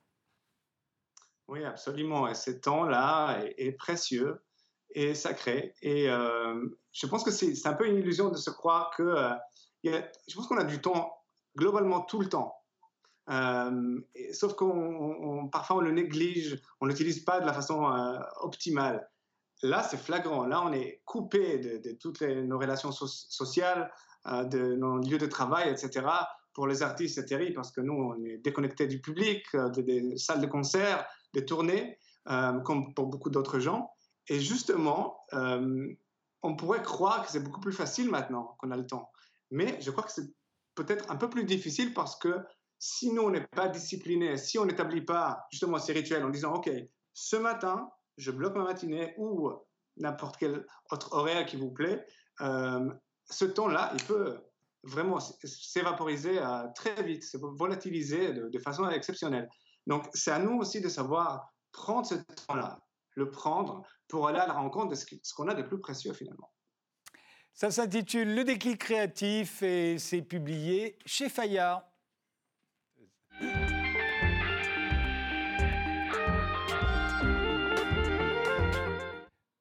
[1.53, 2.29] Oui, absolument.
[2.29, 4.43] Et ce temps-là est précieux
[4.95, 5.75] et sacré.
[5.83, 9.03] Et euh, je pense que c'est un peu une illusion de se croire que.
[9.03, 9.35] Euh,
[9.85, 11.15] je pense qu'on a du temps
[11.55, 12.57] globalement tout le temps.
[13.29, 14.01] Euh,
[14.33, 17.85] sauf qu'on parfois on le néglige, on l'utilise pas de la façon
[18.41, 19.07] optimale.
[19.63, 20.47] Là, c'est flagrant.
[20.47, 23.93] Là, on est coupé de, toutes nos relations sociales,
[24.25, 26.07] de nos lieux de travail, etc.
[26.55, 29.45] Pour les artistes, c'est terrible parce que nous, on est déconnecté du public,
[29.77, 31.99] des salles de concert, des tournées,
[32.65, 33.91] comme pour beaucoup d'autres gens.
[34.29, 35.93] Et justement, euh,
[36.43, 39.11] on pourrait croire que c'est beaucoup plus facile maintenant qu'on a le temps.
[39.51, 40.33] Mais je crois que c'est
[40.75, 42.39] peut-être un peu plus difficile parce que
[42.79, 46.55] si nous, on n'est pas discipliné, si on n'établit pas justement ces rituels en disant,
[46.55, 46.71] OK,
[47.13, 49.51] ce matin, je bloque ma matinée ou
[49.97, 52.05] n'importe quel autre horaire qui vous plaît,
[52.41, 52.91] euh,
[53.31, 54.39] ce temps-là, il peut
[54.85, 59.49] vraiment s'évaporiser euh, très vite, se volatiliser de, de façon exceptionnelle.
[59.87, 62.81] Donc, c'est à nous aussi de savoir prendre ce temps-là,
[63.15, 66.51] le prendre pour aller à la rencontre de ce qu'on a de plus précieux finalement.
[67.55, 71.83] Ça s'intitule Le déclic créatif et c'est publié chez Fayard.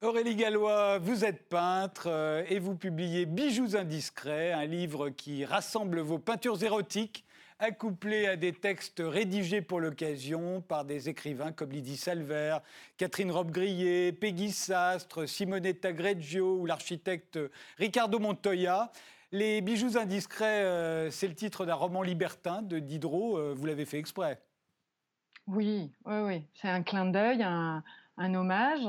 [0.02, 6.00] Aurélie Gallois, vous êtes peintre euh, et vous publiez Bijoux indiscrets, un livre qui rassemble
[6.00, 7.24] vos peintures érotiques
[7.60, 12.58] accouplées à des textes rédigés pour l'occasion par des écrivains comme Lydie Salver,
[12.96, 17.38] Catherine Robbe-Grillet, Peggy Sastre, Simonetta Greggio ou l'architecte
[17.78, 18.90] Ricardo Montoya.
[19.30, 23.38] Les bijoux indiscrets, euh, c'est le titre d'un roman libertin de Diderot.
[23.38, 24.42] Euh, vous l'avez fait exprès?
[25.46, 26.42] Oui, oui, oui.
[26.54, 27.84] C'est un clin d'œil, un,
[28.34, 28.88] hommage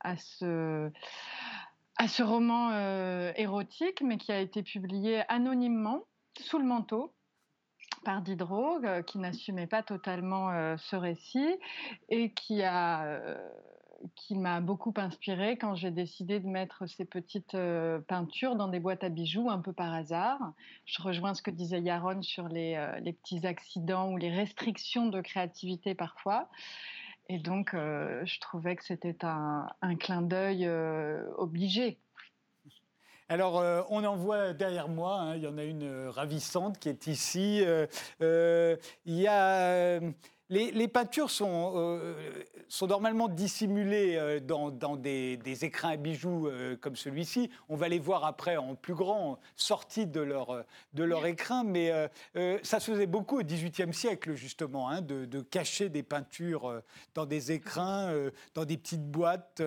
[0.00, 0.90] à ce,
[1.98, 6.04] à ce roman euh, érotique, mais qui a été publié anonymement,
[6.40, 7.12] sous le manteau,
[8.04, 11.56] par Diderot, euh, qui n'assumait pas totalement euh, ce récit
[12.08, 13.36] et qui a
[14.14, 17.56] qui m'a beaucoup inspiré quand j'ai décidé de mettre ces petites
[18.06, 20.38] peintures dans des boîtes à bijoux un peu par hasard.
[20.84, 25.20] Je rejoins ce que disait Yaron sur les, les petits accidents ou les restrictions de
[25.20, 26.48] créativité parfois.
[27.28, 30.68] Et donc, je trouvais que c'était un, clin d'œil
[31.36, 31.98] obligé.
[33.30, 36.78] Alors, euh, on en voit derrière moi, hein, il y en a une euh, ravissante
[36.78, 37.62] qui est ici.
[37.62, 40.00] Euh, il y a.
[40.50, 42.00] Les, peintures sont,
[42.68, 46.48] sont, normalement dissimulées dans, des, écrins à bijoux
[46.80, 47.50] comme celui-ci.
[47.68, 51.92] On va les voir après en plus grand, sortis de leur, de leur écrin, mais
[52.62, 56.82] ça se faisait beaucoup au XVIIIe siècle, justement, hein, de, de, cacher des peintures
[57.14, 58.10] dans des écrins,
[58.54, 59.62] dans des petites boîtes.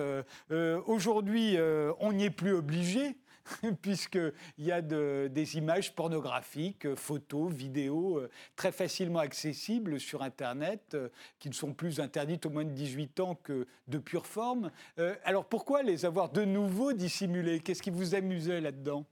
[0.86, 1.56] Aujourd'hui,
[2.00, 3.16] on n'y est plus obligé.
[3.82, 4.32] puisqu'il
[4.64, 11.48] y a des images pornographiques, photos, vidéos euh, très facilement accessibles sur Internet, euh, qui
[11.48, 14.70] ne sont plus interdites au moins de 18 ans que de pure forme.
[14.98, 17.60] Euh, alors pourquoi les avoir de nouveau dissimulées?
[17.60, 19.04] Qu'est-ce qui vous amusait là-dedans?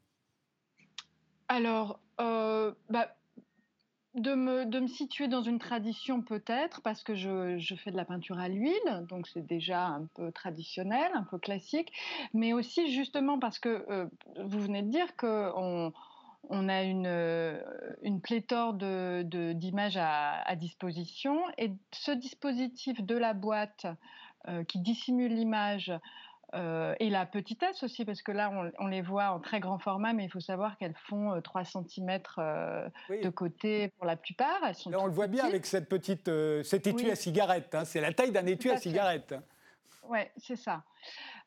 [1.49, 3.17] Alors, bah,
[4.15, 7.97] de me, de me, situer dans une tradition peut-être, parce que je, je, fais de
[7.97, 11.93] la peinture à l'huile, donc c'est déjà un peu traditionnel, un peu classique,
[12.35, 14.07] mais aussi justement parce que euh,
[14.45, 15.93] vous venez de dire qu'on
[16.49, 17.61] on a une, euh,
[18.03, 23.87] une pléthore d'images de, d'images à, à, disposition, et ce dispositif de la boîte
[24.49, 25.93] euh, qui dissimule l'image,
[26.55, 30.13] euh, et la petitesse aussi, parce que là, on, les voit en très grand format,
[30.13, 32.89] mais il faut savoir qu'elles font 3 euh, cm euh,
[33.23, 34.61] de côté pour la plupart.
[34.67, 36.31] Elles sont on le voit bien avec cette petite,
[36.65, 37.75] cet étui à cigarette.
[37.75, 37.85] Hein.
[37.85, 39.35] c'est la taille d'un étui à, cigarette.
[40.09, 40.83] Oui, c'est ça.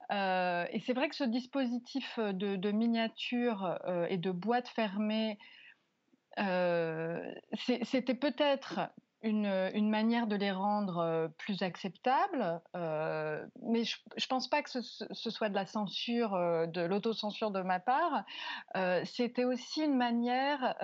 [0.09, 3.77] et c'est vrai que ce dispositif de, de miniature
[4.09, 5.37] et de boîte fermée,
[6.37, 8.79] c'était peut-être
[9.23, 14.69] une, manière de les rendre euh, plus acceptables, euh, mais je ne pense pas que
[14.69, 18.23] ce, soit de la censure, euh, de l'autocensure de ma part.
[19.05, 20.75] C'était aussi une manière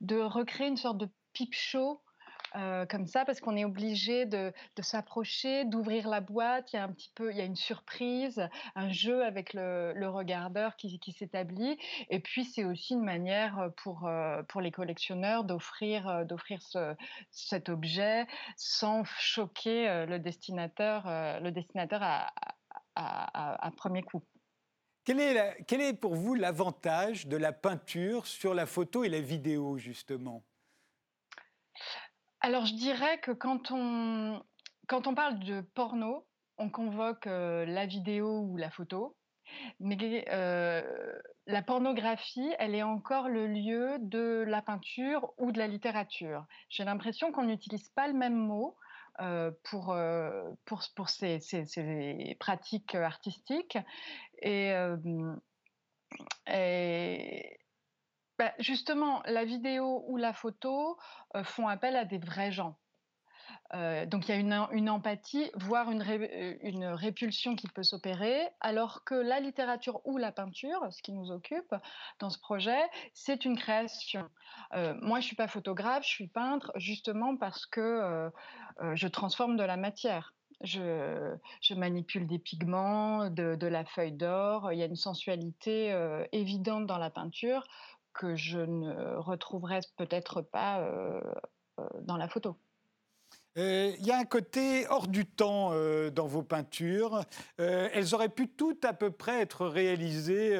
[0.00, 2.00] de recréer une sorte de pipe show
[2.56, 6.72] euh, comme ça parce qu'on est obligé de, s'approcher, d'ouvrir la boîte.
[6.72, 10.08] Il y a un petit peu, il y a une surprise, un jeu avec le,
[10.08, 11.78] regardeur qui, s'établit.
[12.10, 16.60] Et puis c'est aussi une manière pour euh, pour les collectionneurs d'offrir euh, d'offrir
[17.30, 18.26] cet objet
[18.56, 21.04] sans choquer le destinateur
[21.40, 22.02] le destinateur
[22.94, 24.22] à, premier coup.
[25.04, 29.20] Quel est, quel est pour vous l'avantage de la peinture sur la photo et la
[29.20, 30.44] vidéo, justement?
[32.44, 34.44] Alors, je dirais que quand on,
[34.86, 36.26] quand on parle de porno,
[36.58, 39.16] on convoque euh, la vidéo ou la photo.
[39.80, 40.82] Mais euh,
[41.46, 46.44] la pornographie, elle est encore le lieu de la peinture ou de la littérature.
[46.68, 48.76] J'ai l'impression qu'on n'utilise pas le même mot
[49.22, 49.96] euh, pour,
[50.66, 53.78] pour, pour ces, ces, pratiques artistiques.
[54.42, 54.74] Et,
[58.38, 60.98] bah, justement, la vidéo ou la photo
[61.44, 62.76] font appel à des vrais gens.
[64.06, 66.02] Donc il y a une, empathie, voire une,
[66.94, 71.74] répulsion qui peut s'opérer, alors que la littérature ou la peinture, ce qui nous occupe
[72.20, 72.80] dans ce projet,
[73.14, 74.28] c'est une création.
[75.00, 78.30] moi, je suis pas photographe, je suis peintre, justement parce que
[78.94, 80.34] je transforme de la matière.
[80.60, 81.34] Je,
[81.74, 84.72] manipule des pigments, de la feuille d'or.
[84.72, 85.92] Il y a une sensualité
[86.30, 87.66] évidente dans la peinture
[88.14, 90.88] que je ne retrouverai peut-être pas
[92.02, 92.56] dans la photo.
[93.56, 95.70] Il y a un côté hors du temps
[96.10, 97.24] dans vos peintures.
[97.58, 100.56] elles auraient pu toutes à peu près être réalisées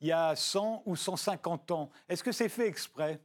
[0.00, 1.90] il y a 100 ou 150 ans.
[2.08, 3.20] Est-ce que c'est fait exprès?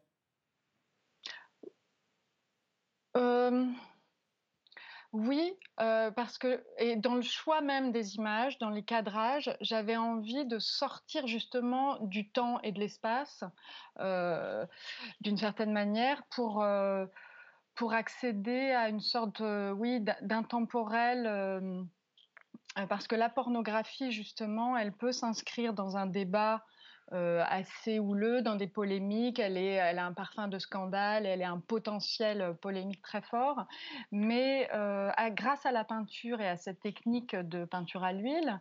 [5.14, 6.64] Oui, parce que
[6.96, 12.32] dans le choix même des images, dans les cadrages, j'avais envie de sortir justement du
[12.32, 13.44] temps et de l'espace,
[15.22, 16.66] d'une certaine manière pour,
[17.76, 21.86] pour accéder à une sorte, d'intemporel,
[22.90, 26.66] parce que la pornographie justement, elle peut s'inscrire dans un débat
[27.14, 29.38] euh, assez houleux dans des polémiques.
[29.38, 29.58] Elle,
[30.00, 33.68] a un parfum de scandale, elle a un potentiel polémique très fort.
[34.12, 38.60] Mais euh, grâce à la peinture et à cette technique de peinture à l'huile,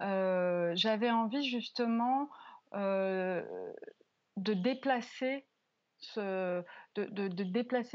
[0.00, 2.28] euh, j'avais envie justement
[2.72, 3.44] de
[4.36, 5.46] déplacer
[6.00, 6.64] ce,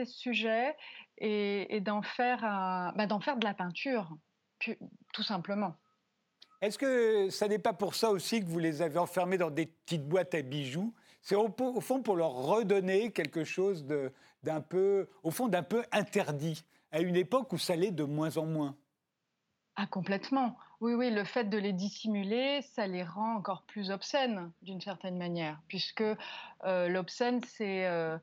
[0.05, 0.76] sujet
[1.18, 2.41] et, faire,
[2.95, 4.16] bah, d'en faire de la peinture,
[4.60, 5.76] tout simplement.
[6.62, 9.68] Est-ce que ça n'est pas pour ça aussi que vous les avez enfermés dans des
[9.68, 10.93] petites boîtes à bijoux?
[11.22, 13.86] C'est au, fond pour leur redonner quelque chose
[14.43, 18.38] d'un peu, au fond, d'un peu interdit, à une époque où ça l'est de moins
[18.38, 18.76] en moins.
[19.76, 20.58] Ah, complètement.
[20.80, 25.18] Oui, oui, le fait de les dissimuler, ça les rend encore plus obscènes, d'une certaine
[25.18, 28.18] manière, puisque euh, l'obscène, c'est euh,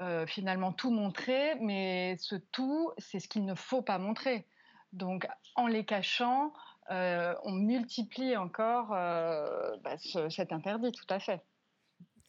[0.00, 4.46] euh, finalement tout montrer, mais ce tout, c'est ce qu'il ne faut pas montrer.
[4.92, 6.52] Donc, en les cachant,
[6.90, 9.96] euh, on multiplie encore euh, bah,
[10.30, 11.42] cet interdit, tout à fait.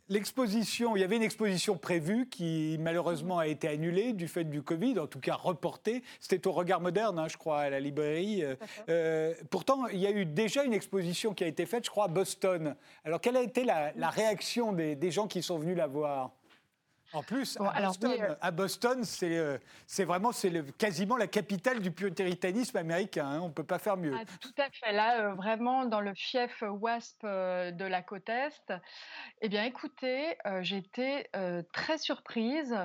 [0.10, 4.62] L'exposition, il y avait une exposition prévue qui malheureusement a été annulée du fait du
[4.62, 6.02] Covid, en tout cas reportée.
[6.22, 8.42] C'était au Regard Moderne, hein, je crois, à la librairie.
[8.88, 12.06] Euh, pourtant, il y a eu déjà une exposition qui a été faite, je crois,
[12.06, 12.78] à Boston.
[13.04, 16.32] Alors, quelle a été la, réaction des, gens qui sont venus la voir?
[17.14, 23.26] En plus, euh, à, Boston, euh, c'est vraiment c'est quasiment la capitale du puritanisme américain.
[23.26, 24.14] Hein, on ne peut pas faire mieux.
[24.14, 24.92] Ah, tout à fait.
[24.92, 28.74] Là, euh, vraiment, dans le fief WASP de la côte Est,
[29.42, 31.30] eh bien, écoutez, j'étais
[31.72, 32.76] très surprise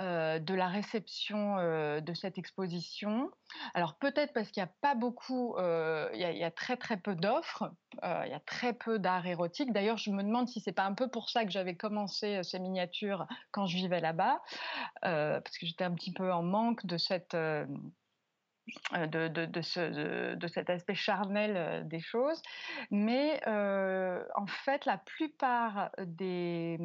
[0.00, 3.30] euh, de la réception euh, de cette exposition.
[3.74, 7.14] Alors peut-être parce qu'il n'y a pas beaucoup, euh, il, y a, très très peu
[7.14, 7.70] d'offres,
[8.02, 9.70] il y a très peu d'art érotique.
[9.70, 12.58] D'ailleurs, je me demande si c'est pas un peu pour ça que j'avais commencé ces
[12.58, 14.40] miniatures quand je vivais là-bas,
[15.02, 17.36] parce que j'étais un petit peu en manque de cette
[18.94, 19.46] euh, de,
[20.34, 22.42] de, cet aspect charnel euh, des choses.
[22.90, 26.78] Mais euh, en fait, la plupart des,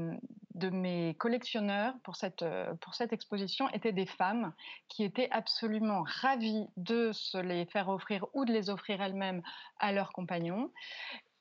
[0.56, 2.46] de mes collectionneurs pour cette,
[2.82, 4.54] pour cette exposition étaient des femmes
[4.88, 9.42] qui étaient absolument ravies de se les faire offrir ou de les offrir elles-mêmes
[9.80, 10.72] à leurs compagnons.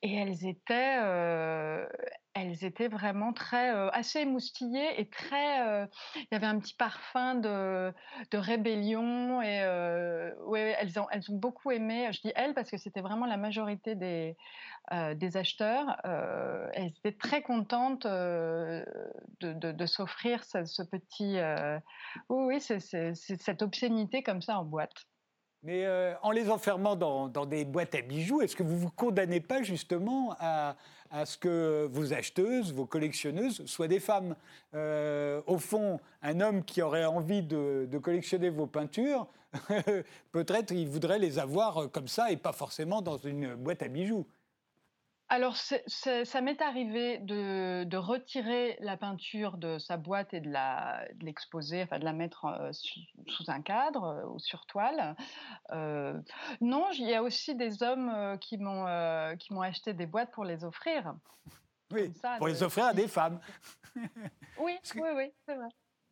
[0.02, 0.98] Et elles étaient,
[2.34, 5.86] elles étaient vraiment très assez émoustillées et très.
[6.16, 7.92] Il y avait un petit parfum de,
[8.30, 9.64] de rébellion et
[10.44, 12.08] ouais, elles ont elles ont beaucoup aimé.
[12.12, 14.36] Je dis elles parce que c'était vraiment la majorité des
[14.92, 15.96] des acheteurs.
[16.74, 18.84] elles étaient très contentes de,
[19.40, 21.38] de, s'offrir ce, ce, petit.
[22.28, 25.06] oui, c'est cette obscénité comme ça en boîte.
[25.66, 25.84] Mais
[26.22, 30.36] en les enfermant dans, des boîtes à bijoux, est-ce que vous vous condamnez pas justement
[30.38, 30.76] à,
[31.24, 34.36] ce que vos acheteuses, vos collectionneuses soient des femmes?
[34.74, 39.26] Euh, au fond, un homme qui aurait envie de, collectionner vos peintures,
[40.30, 44.24] peut-être il voudrait les avoir comme ça et pas forcément dans une boîte à bijoux.
[45.28, 50.52] Alors, ça m'est arrivé de, retirer la peinture de sa boîte et de
[51.24, 55.16] l'exposer, enfin de la mettre euh, sous, un cadre euh, ou sur toile.
[55.72, 56.16] Euh,
[56.60, 58.84] non, il y a aussi des hommes qui m'ont
[59.62, 61.14] acheté des boîtes pour les offrir.
[61.92, 63.40] Oui, pour les offrir à des femmes.
[64.60, 65.68] oui, oui, oui, c'est vrai.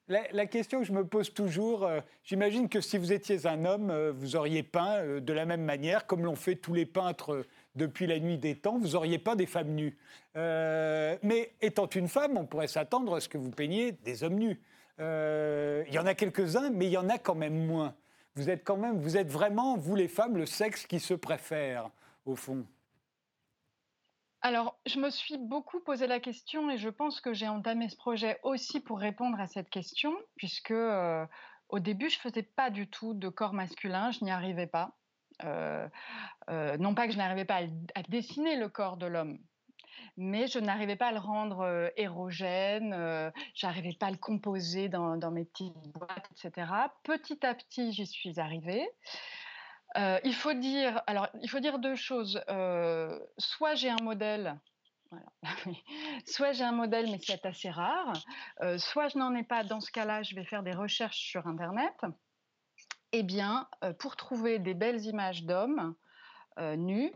[0.09, 1.89] La, question que je me pose toujours,
[2.25, 6.25] j'imagine que si vous étiez un homme, vous auriez peint de la même manière, comme
[6.25, 9.75] l'ont fait tous les peintres depuis la nuit des temps, vous n'auriez pas des femmes
[9.75, 9.97] nues.
[10.37, 14.39] Euh, mais étant une femme, on pourrait s'attendre à ce que vous peigniez des hommes
[14.39, 14.61] nus.
[15.01, 17.95] Euh, il y en a quelques-uns, mais il y en a quand même moins.
[18.37, 21.91] Vous êtes quand même, vous êtes vraiment, vous les femmes, le sexe qui se préfère,
[22.27, 22.67] au fond.
[24.41, 27.97] Alors, je me suis beaucoup posé la question et je pense que j'ai entamé ce
[27.97, 31.25] projet aussi pour répondre à cette question, puisque euh,
[31.71, 34.93] au début, je ne faisais pas du tout de corps masculin, je n'y arrivais pas.
[35.43, 35.89] Euh,
[36.49, 37.61] euh, non pas que je n'arrivais pas
[37.95, 39.39] à, dessiner le corps de l'homme,
[40.17, 42.93] mais je n'arrivais pas à le rendre euh, érogène,
[43.55, 46.71] je n'arrivais pas à le composer dans, mes petites boîtes, etc.
[47.03, 48.89] Petit à petit, j'y suis arrivée.
[49.97, 52.41] il faut dire, alors, il faut dire deux choses.
[53.39, 54.59] soit j'ai un modèle
[56.27, 58.13] soit j'ai un modèle, mais c'est assez rare,
[58.63, 59.65] euh, soit je n'en ai pas.
[59.65, 61.95] Dans ce cas-là, je vais faire des recherches sur Internet.
[63.13, 65.95] Eh bien, euh, pour trouver des belles images d'hommes
[66.59, 67.13] euh, nus,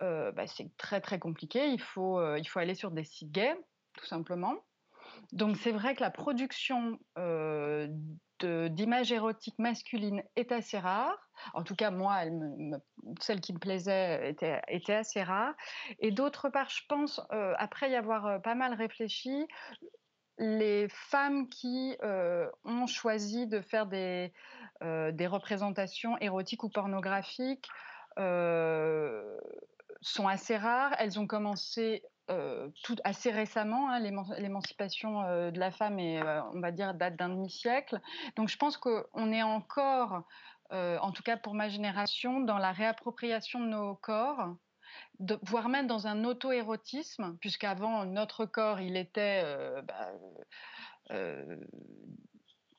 [0.00, 1.68] bah, c'est très très compliqué.
[1.68, 3.56] Il faut, il faut aller sur des sites gays,
[3.96, 4.56] tout simplement.
[5.30, 6.98] Donc c'est vrai que la production
[8.40, 11.30] d'images érotiques masculines est assez rare.
[11.54, 12.80] En tout cas, moi, elle
[13.20, 15.54] celle qui me plaisait était, était assez rare.
[15.98, 19.46] Et d'autre part, je pense, euh, après y avoir euh, pas mal réfléchi,
[20.38, 24.32] les femmes qui euh, ont choisi de faire des,
[24.80, 27.68] des représentations érotiques ou pornographiques
[28.16, 29.36] sont
[30.26, 30.94] assez rares.
[30.98, 36.60] Elles ont commencé euh, tout, assez récemment, hein, l'émancipation euh, de la femme, euh, on
[36.60, 38.00] va dire, date d'un demi-siècle.
[38.36, 40.22] Donc je pense qu'on est encore,
[40.70, 44.54] en tout cas pour ma génération, dans la réappropriation de nos corps,
[45.42, 49.44] voire même dans un auto-érotisme, puisqu'avant, notre corps, il était
[49.82, 50.12] bah,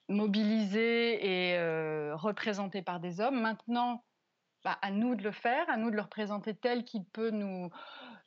[0.10, 3.40] mobilisé et représenté par des hommes.
[3.40, 4.04] Maintenant,
[4.64, 7.70] bah, à nous de le faire, à nous de le représenter tel qu'il peut nous,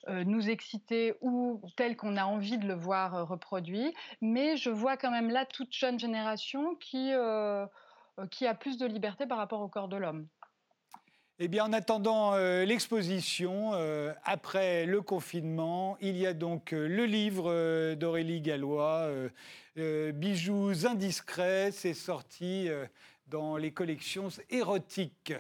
[0.09, 3.94] euh, nous exciter ou tel qu'on a envie de le voir euh, reproduit.
[4.20, 7.66] Mais je vois quand même là toute jeune génération qui, euh,
[8.30, 10.28] qui a plus de liberté par rapport au corps de l'homme.
[11.39, 12.34] Eh bien, en attendant
[12.64, 13.72] l'exposition,
[14.24, 19.11] après le confinement, il y a donc le livre d'Aurélie Gallois,
[19.76, 22.70] Bijoux indiscrets, c'est sorti
[23.26, 25.34] dans les collections érotiques.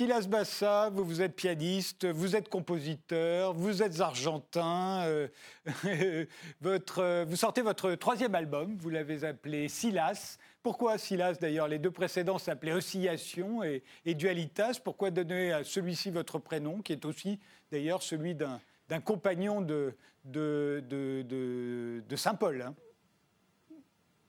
[0.00, 5.02] Silas Bassa, vous, vous êtes pianiste, vous êtes compositeur, vous êtes argentin.
[5.04, 5.28] Euh,
[6.62, 10.38] votre, vous sortez votre troisième album, vous l'avez appelé Silas.
[10.62, 11.68] Pourquoi Silas d'ailleurs?
[11.68, 14.80] Les deux précédents s'appelaient Oscillation et, Dualitas.
[14.82, 17.38] Pourquoi donner à celui-ci votre prénom, qui est aussi
[17.70, 19.94] d'ailleurs celui d'un compagnon de,
[20.24, 22.74] de, de, Saint-Paul hein?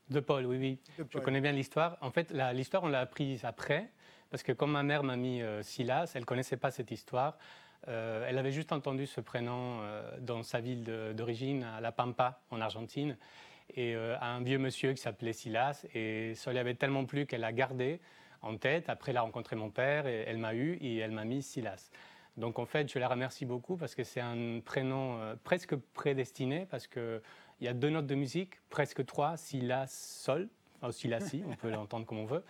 [0.09, 0.79] De Paul, oui, oui.
[0.97, 1.97] Je connais bien l'histoire.
[2.01, 3.89] En fait, l'histoire, on l'a apprise après.
[4.31, 7.37] Parce que comme ma mère m'a mis euh, Silas, elle ne connaissait pas cette histoire.
[7.89, 12.39] Euh, elle avait juste entendu ce prénom euh, dans sa ville d'origine, à La Pampa,
[12.49, 13.17] en Argentine,
[13.75, 15.85] et à un vieux monsieur qui s'appelait Silas.
[15.93, 17.99] Et ça lui avait tellement plu qu'elle l'a gardé
[18.41, 18.89] en tête.
[18.89, 21.89] Après, elle a rencontré mon père, et elle m'a eu, et elle m'a mis Silas.
[22.37, 26.87] Donc en fait, je la remercie beaucoup parce que c'est un prénom presque prédestiné, parce
[26.87, 27.21] qu'il
[27.61, 30.49] y a deux notes de musique, presque trois, Silas, Sol,
[30.81, 32.43] enfin Silas, si, on peut l'entendre comme on veut.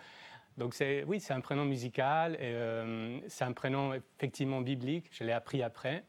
[0.58, 5.24] Donc c'est, oui, c'est un prénom musical, et, euh, c'est un prénom effectivement biblique, je
[5.24, 6.04] l'ai appris après.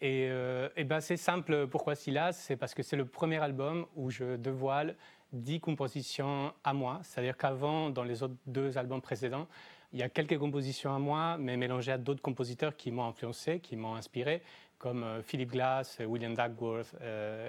[0.00, 4.10] Et, euh, ben c'est simple, pourquoi Silas C'est parce que c'est le premier album où
[4.10, 4.96] je dévoile
[5.32, 9.48] dix compositions à moi, c'est-à-dire qu'avant, dans les autres deux albums précédents,
[9.92, 13.60] il y a quelques compositions à moi, mais mélangées à d'autres compositeurs qui m'ont influencé,
[13.60, 14.42] qui m'ont inspiré,
[14.78, 16.94] comme euh, Philip Glass, William Duckworth,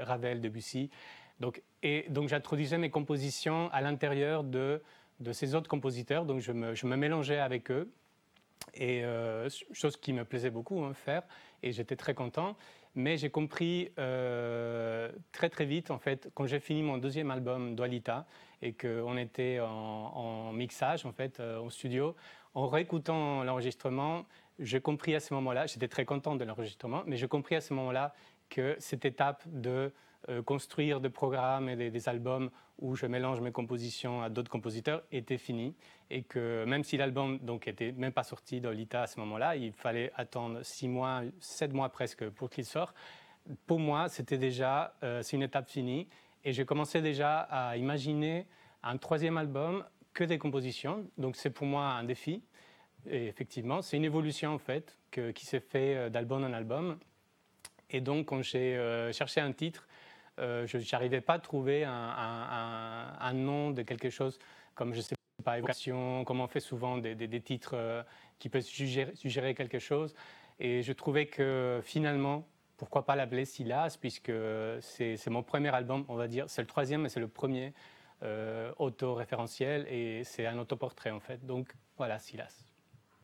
[0.04, 0.90] Ravel, Debussy.
[1.40, 4.82] Donc, et donc j'introduisais mes compositions à l'intérieur de
[5.20, 7.92] de ces autres compositeurs, donc je me, mélangeais avec eux.
[8.74, 11.24] Et euh, chose qui me plaisait beaucoup hein, faire,
[11.62, 12.56] et j'étais très content.
[12.96, 17.76] Mais j'ai compris euh, très très vite, en fait, quand j'ai fini mon deuxième album,
[17.76, 18.26] Dualita,
[18.62, 22.16] et qu'on était en, mixage, en fait, euh, au studio,
[22.54, 24.26] en réécoutant l'enregistrement,
[24.60, 27.74] j'ai compris à ce moment-là, j'étais très content de l'enregistrement, mais j'ai compris à ce
[27.74, 28.14] moment-là
[28.50, 29.92] que cette étape de
[30.30, 32.50] euh, construire des programmes et des, albums
[32.80, 35.76] où je mélange mes compositions à d'autres compositeurs était fini
[36.10, 39.72] et que même si l'album donc était même pas sorti d'Olita à ce moment-là, il
[39.72, 42.96] fallait attendre six mois, sept mois presque pour qu'il sorte.
[43.68, 46.08] Pour moi, c'était déjà euh, une étape finie
[46.44, 48.48] et j'ai commencé déjà à imaginer
[48.82, 51.06] un troisième album que des compositions.
[51.20, 52.42] Donc c'est pour moi un défi.
[53.08, 56.98] Et effectivement, c'est une évolution en fait qui s'est fait euh, d'album en album.
[57.92, 58.76] Et donc, quand j'ai
[59.14, 59.88] cherché un titre,
[60.40, 64.40] euh, je n'arrivais pas à trouver un, nom de quelque chose
[64.74, 68.04] comme, je ne sais pas, évocation, comme on fait souvent des, titres euh,
[68.40, 70.14] qui peuvent suggérer, quelque chose.
[70.60, 74.34] Et je trouvais que finalement, pourquoi pas l'appeler Silas, puisque
[74.82, 76.50] c'est mon premier album, on va dire.
[76.50, 77.74] C'est le troisième, mais c'est le premier
[78.24, 81.46] euh, auto-référentiel et c'est un autoportrait en fait.
[81.46, 82.65] Donc voilà, Silas.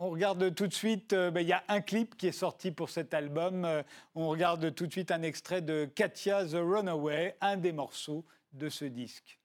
[0.04, 2.72] On regarde tout de suite, euh, ben, il y a un clip qui est sorti
[2.72, 3.66] pour cet album.
[3.66, 3.84] Euh,
[4.16, 8.68] on regarde tout de suite un extrait de Katia the Runaway, un des morceaux de
[8.68, 9.41] ce disque.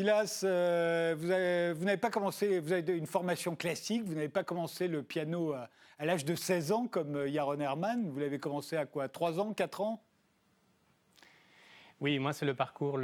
[0.00, 1.14] Silas, euh,
[1.76, 5.52] vous n'avez pas commencé, vous avez une formation classique, vous n'avez pas commencé le piano
[5.52, 5.68] à,
[6.06, 9.52] l'âge de 16 ans comme euh, Yaron Herman, vous l'avez commencé à quoi 3 ans,
[9.52, 10.02] 4 ans?
[12.00, 12.98] Oui, moi c'est le parcours,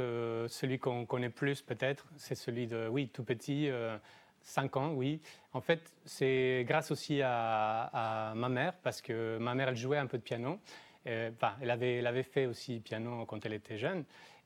[0.47, 3.69] celui qu'on connaît plus peut-être, c'est celui de, oui, tout petit,
[4.41, 5.21] 5 euh, ans, oui.
[5.53, 10.07] En fait, c'est grâce aussi à, ma mère, parce que ma mère, elle jouait un
[10.07, 10.59] peu de piano.
[11.05, 14.03] Enfin, elle avait, elle avait fait aussi piano quand elle était jeune.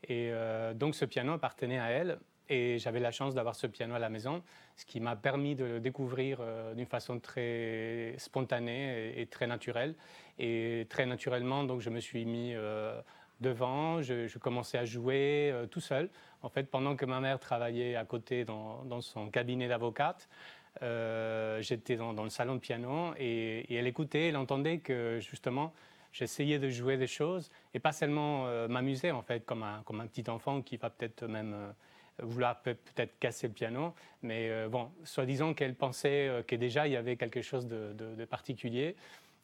[0.10, 0.34] Et
[0.76, 2.20] donc ce piano appartenait à elle.
[2.50, 4.44] Et j'avais la chance d'avoir ce piano à la maison,
[4.76, 9.96] ce qui m'a permis de le découvrir euh, d'une façon très spontanée et, très naturelle.
[10.38, 13.00] Et très naturellement, donc, je me suis mis euh,
[13.40, 16.10] devant, je, commençais à jouer euh, tout seul.
[16.42, 20.28] En fait, pendant que ma mère travaillait à côté dans, son cabinet d'avocate,
[20.82, 25.74] j'étais dans, le salon de piano et, elle écoutait, elle entendait que justement,
[26.12, 30.08] j'essayais de jouer des choses et pas seulement m'amuser en fait comme un, comme un
[30.08, 31.74] petit enfant qui va peut-être même
[32.20, 36.94] vouloir peut-être casser le piano, mais euh, bon, soi-disant qu'elle pensait euh, que déjà il
[36.94, 38.96] y avait quelque chose de, particulier.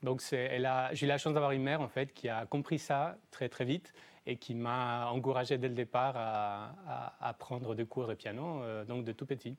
[0.03, 3.49] Donc j'ai eu la chance d'avoir une mère en fait qui a compris ça très
[3.49, 3.93] très vite
[4.27, 9.05] et qui m'a encouragé dès le départ à, prendre des cours de piano, euh, donc
[9.05, 9.55] de tout petit.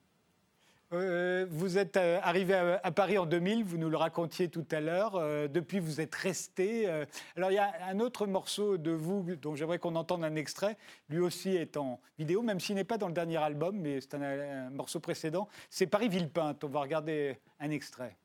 [0.94, 4.80] Euh, vous êtes euh, arrivé à, Paris en 2000, vous nous le racontiez tout à
[4.80, 5.16] l'heure.
[5.16, 6.88] Euh, depuis, vous êtes resté.
[7.36, 10.76] alors, il y a un autre morceau de vous dont j'aimerais qu'on entende un extrait.
[11.10, 14.14] Lui aussi est en vidéo, même s'il n'est pas dans le dernier album, mais c'est
[14.14, 15.48] un, morceau précédent.
[15.68, 16.64] C'est Paris-Villepinte.
[16.64, 18.16] On va regarder un extrait.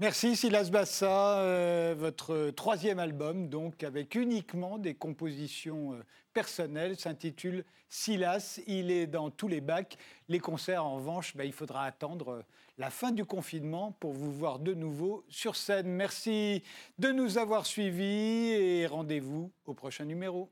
[0.00, 7.66] Merci Silas Bassa, euh, votre troisième album, donc avec uniquement des compositions euh, personnelles, s'intitule
[7.90, 8.60] Silas.
[8.66, 9.98] Il est dans tous les bacs.
[10.30, 12.42] Les concerts, en revanche, ben, il faudra attendre euh,
[12.78, 15.88] la fin du confinement pour vous voir de nouveau sur scène.
[15.88, 16.62] Merci
[16.98, 20.48] de nous avoir suivis et rendez-vous au prochain numéro.